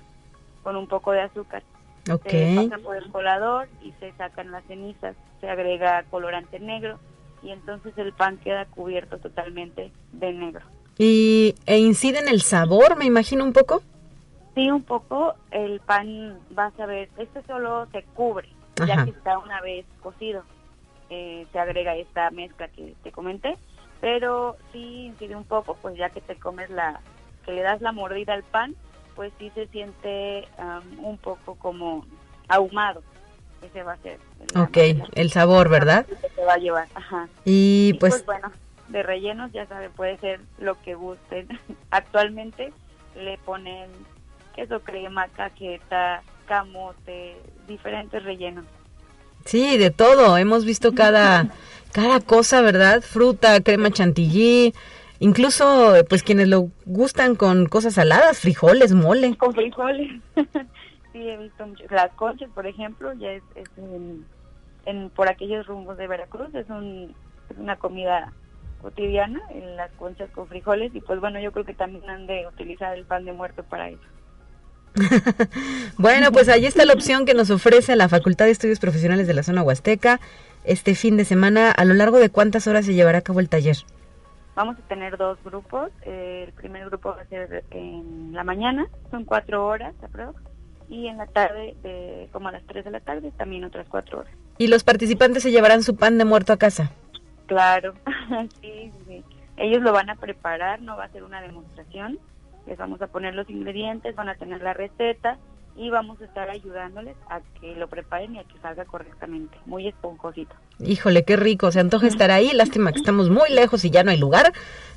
[0.63, 1.63] con un poco de azúcar.
[2.05, 6.99] Se pasa por el colador y se sacan las cenizas, se agrega colorante negro
[7.43, 10.65] y entonces el pan queda cubierto totalmente de negro.
[10.97, 13.81] ¿Y e incide en el sabor, me imagino un poco?
[14.55, 15.35] Sí, un poco.
[15.51, 18.49] El pan, vas a ver, este solo se cubre,
[18.85, 20.43] ya que está una vez cocido.
[21.09, 23.57] Eh, se agrega esta mezcla que te comenté,
[23.99, 27.01] pero sí incide un poco, pues ya que te comes la,
[27.45, 28.75] que le das la mordida al pan,
[29.15, 30.47] pues sí se siente
[30.97, 32.05] un poco como
[32.47, 33.03] ahumado.
[33.61, 34.19] Ese va a ser.
[34.53, 36.05] El ok, el sabor, ¿verdad?
[36.05, 37.27] Que se va a llevar, ajá.
[37.45, 38.25] Y, pues, pues...
[38.25, 38.51] bueno,
[38.87, 41.47] de rellenos ya sabe, puede ser lo que gusten.
[41.91, 42.73] Actualmente
[43.15, 43.89] le ponen
[44.55, 47.37] queso crema, cajeta, camote,
[47.67, 48.65] diferentes rellenos.
[49.45, 50.37] Sí, de todo.
[50.37, 51.47] Hemos visto cada,
[51.91, 53.01] cada cosa, ¿verdad?
[53.01, 54.73] Fruta, crema chantilly,
[55.21, 59.37] Incluso, pues quienes lo gustan con cosas saladas, frijoles, mole.
[59.37, 60.19] Con frijoles.
[61.13, 61.91] sí, he visto muchas.
[61.91, 63.43] Las conchas, por ejemplo, ya es,
[63.77, 67.13] en, por aquellos rumbos de Veracruz, es, un,
[67.51, 68.33] es una comida
[68.81, 70.89] cotidiana, en las conchas con frijoles.
[70.95, 73.89] Y pues bueno, yo creo que también han de utilizar el pan de muerto para
[73.89, 74.01] eso.
[75.99, 79.35] bueno, pues ahí está la opción que nos ofrece la Facultad de Estudios Profesionales de
[79.35, 80.19] la Zona Huasteca
[80.63, 81.69] este fin de semana.
[81.69, 83.77] ¿A lo largo de cuántas horas se llevará a cabo el taller?
[84.55, 85.91] Vamos a tener dos grupos.
[86.01, 89.93] el primer grupo va a ser en la mañana, son cuatro horas
[90.89, 94.19] y en la tarde, de, como a las tres de la tarde, también otras cuatro
[94.19, 94.33] horas.
[94.57, 96.91] ¿Y los participantes se llevarán su pan de muerto a casa?
[97.45, 97.93] Claro,
[98.61, 99.23] sí, sí.
[99.55, 102.19] Ellos lo van a preparar, no va a ser una demostración.
[102.67, 105.37] Les vamos a poner los ingredientes, van a tener la receta
[105.75, 109.87] y vamos a estar ayudándoles a que lo preparen y a que salga correctamente, muy
[109.87, 110.53] esponjosito.
[110.79, 114.11] Híjole, qué rico, se antoja estar ahí, lástima que estamos muy lejos y ya no
[114.11, 114.53] hay lugar,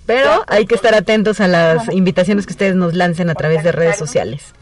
[0.07, 3.73] pero hay que estar atentos a las invitaciones que ustedes nos lancen a través de
[3.73, 4.55] redes sociales.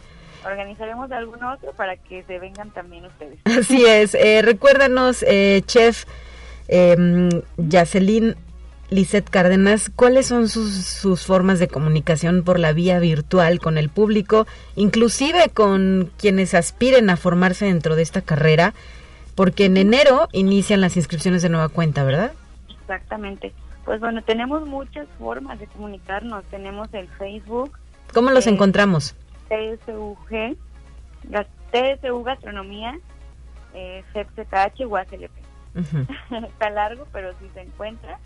[0.44, 3.38] Organizaremos algún otro para que se vengan también ustedes.
[3.44, 6.04] Así es, eh, recuérdanos, eh, chef
[6.68, 8.36] eh, Yacelín
[8.92, 14.46] Lisette Cárdenas, ¿cuáles son sus, formas de comunicación por la vía virtual con el público,
[14.76, 18.74] inclusive con quienes aspiren a formarse dentro de esta carrera?
[19.34, 22.32] porque en enero inician las inscripciones de nueva cuenta, ¿verdad?
[22.80, 23.52] Exactamente.
[23.84, 26.44] Pues bueno, tenemos muchas formas de comunicarnos.
[26.44, 27.78] Tenemos el Facebook.
[28.12, 29.16] ¿Cómo los eh, encontramos?
[29.48, 30.56] TSUG,
[31.70, 32.98] TSU Gastronomía,
[33.74, 35.30] eh, FEPZH, UASLP.
[36.48, 38.18] Está largo, pero si se encuentra.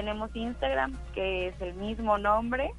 [0.00, 2.72] Tenemos Instagram, que es el mismo nombre.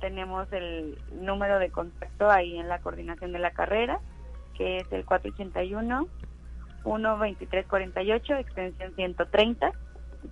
[0.00, 3.98] tenemos el número de contacto ahí en la coordinación de la carrera,
[4.56, 6.06] que es el 481
[6.84, 9.72] 12348, extensión 130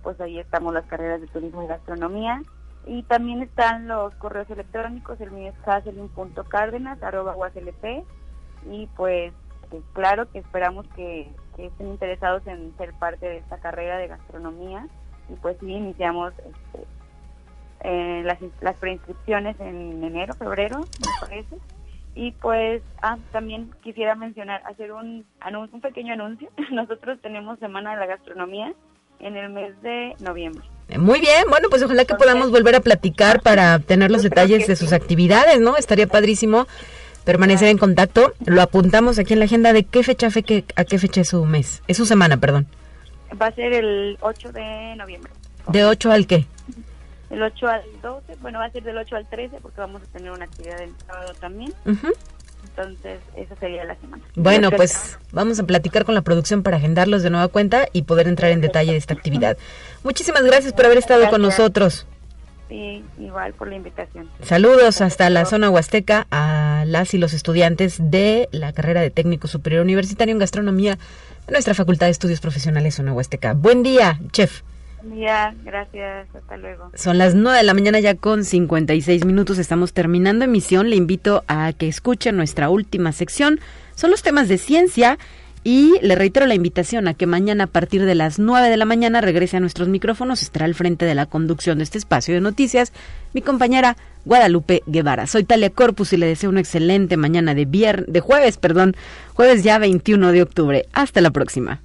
[0.01, 2.41] pues ahí estamos las carreras de turismo y gastronomía.
[2.87, 5.67] Y también están los correos electrónicos, el mío es
[7.01, 7.35] arroba
[8.71, 9.33] y pues,
[9.69, 14.87] pues, claro que esperamos que, estén interesados en ser parte de esta carrera de gastronomía
[15.29, 16.87] y pues sí, iniciamos este,
[17.83, 21.57] eh, las, las preinscripciones en enero, febrero, me parece.
[22.15, 25.25] Y pues ah, también quisiera mencionar, hacer un,
[25.71, 26.49] un pequeño anuncio.
[26.71, 28.73] Nosotros tenemos Semana de la Gastronomía
[29.19, 30.63] en el mes de noviembre.
[30.97, 34.75] Muy bien, bueno, pues ojalá que podamos volver a platicar para tener los detalles de
[34.75, 35.77] sus actividades, ¿no?
[35.77, 36.67] Estaría padrísimo
[37.23, 38.33] permanecer en contacto.
[38.45, 41.29] Lo apuntamos aquí en la agenda de qué fecha, fe, que, a qué fecha es
[41.29, 42.67] su mes, es su semana, perdón.
[43.41, 45.31] Va a ser el 8 de noviembre.
[45.67, 46.45] ¿De 8 al qué?
[47.29, 50.05] El 8 al 12, bueno, va a ser del 8 al 13 porque vamos a
[50.05, 51.73] tener una actividad el sábado también.
[51.83, 54.23] Entonces, esa sería la semana.
[54.35, 58.27] Bueno, pues vamos a platicar con la producción para agendarlos de nueva cuenta y poder
[58.27, 59.57] entrar en detalle de esta actividad.
[60.03, 62.07] Muchísimas gracias por haber estado con nosotros.
[62.69, 64.29] Sí, igual por la invitación.
[64.41, 69.47] Saludos hasta la zona huasteca a las y los estudiantes de la carrera de técnico
[69.47, 70.97] superior universitario en gastronomía
[71.49, 73.53] nuestra Facultad de Estudios Profesionales Zona Huasteca.
[73.53, 74.61] Buen día, chef.
[75.15, 76.89] Ya, gracias, hasta luego.
[76.95, 81.43] Son las 9 de la mañana ya con 56 minutos, estamos terminando emisión, le invito
[81.47, 83.59] a que escuche nuestra última sección,
[83.95, 85.19] son los temas de ciencia
[85.65, 88.85] y le reitero la invitación a que mañana a partir de las 9 de la
[88.85, 92.41] mañana regrese a nuestros micrófonos, estará al frente de la conducción de este espacio de
[92.41, 92.93] noticias
[93.33, 95.27] mi compañera Guadalupe Guevara.
[95.27, 98.95] Soy Talia Corpus y le deseo una excelente mañana de viernes, de jueves, perdón,
[99.33, 100.85] jueves ya 21 de octubre.
[100.93, 101.81] Hasta la próxima.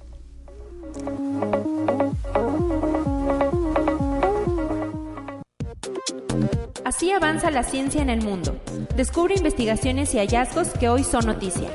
[6.85, 8.59] Así avanza la ciencia en el mundo.
[8.95, 11.69] Descubre investigaciones y hallazgos que hoy son noticia.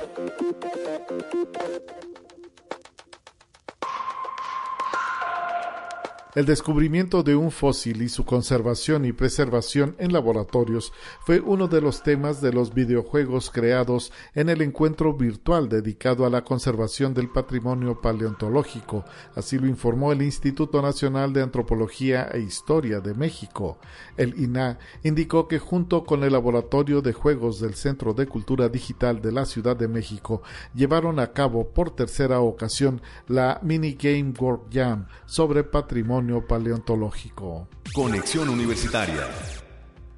[6.35, 11.80] El descubrimiento de un fósil y su conservación y preservación en laboratorios fue uno de
[11.80, 17.28] los temas de los videojuegos creados en el encuentro virtual dedicado a la conservación del
[17.28, 19.05] patrimonio paleontológico,
[19.37, 23.78] así lo informó el Instituto Nacional de Antropología e Historia de México.
[24.16, 29.22] El INA indicó que junto con el Laboratorio de Juegos del Centro de Cultura Digital
[29.22, 30.43] de la Ciudad de México
[30.74, 37.68] llevaron a cabo por tercera ocasión la Mini Game World Jam sobre patrimonio paleontológico.
[37.95, 39.29] Conexión Universitaria.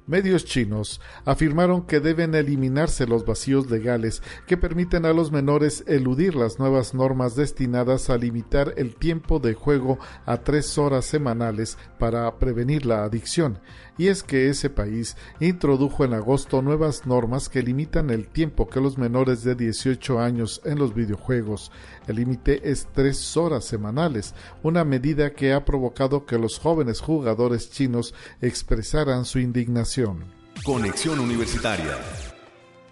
[0.07, 6.33] Medios chinos afirmaron que deben eliminarse los vacíos legales que permiten a los menores eludir
[6.33, 12.33] las nuevas normas destinadas a limitar el tiempo de juego a tres horas semanales para
[12.39, 13.59] prevenir la adicción
[13.97, 18.81] y es que ese país introdujo en agosto nuevas normas que limitan el tiempo que
[18.81, 21.71] los menores de 18 años en los videojuegos.
[22.07, 24.33] El límite es tres horas semanales,
[24.63, 30.23] una medida que ha provocado que los jóvenes jugadores chinos expresaran su indignación.
[30.63, 31.97] Conexión Universitaria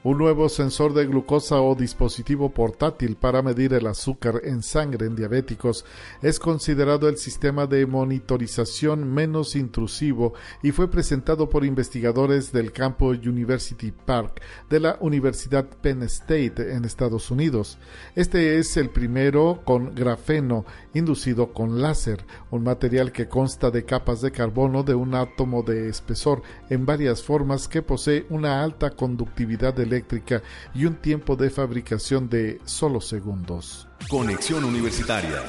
[0.06, 5.16] un nuevo sensor de glucosa o dispositivo portátil para medir el azúcar en sangre en
[5.16, 5.84] diabéticos
[6.22, 13.08] es considerado el sistema de monitorización menos intrusivo y fue presentado por investigadores del campo
[13.08, 17.80] University Park de la Universidad Penn State en Estados Unidos.
[18.16, 24.22] Este es el primero con grafeno inducido con láser, un material que consta de capas
[24.22, 29.74] de carbono de un átomo de espesor en varias formas que posee una alta conductividad
[30.73, 33.87] y un tiempo de fabricación de solo segundos.
[34.09, 35.41] Conexión Universitaria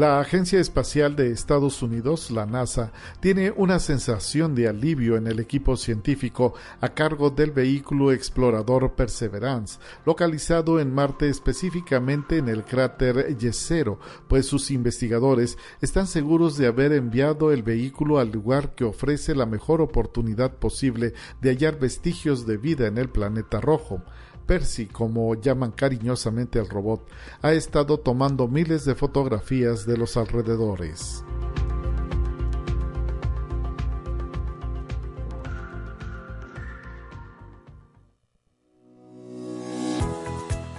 [0.00, 2.90] la Agencia Espacial de Estados Unidos, la NASA,
[3.20, 9.78] tiene una sensación de alivio en el equipo científico a cargo del vehículo explorador Perseverance,
[10.06, 16.94] localizado en Marte específicamente en el cráter Yesero, pues sus investigadores están seguros de haber
[16.94, 22.56] enviado el vehículo al lugar que ofrece la mejor oportunidad posible de hallar vestigios de
[22.56, 24.02] vida en el planeta rojo.
[24.50, 27.06] Percy, como llaman cariñosamente al robot,
[27.40, 31.22] ha estado tomando miles de fotografías de los alrededores.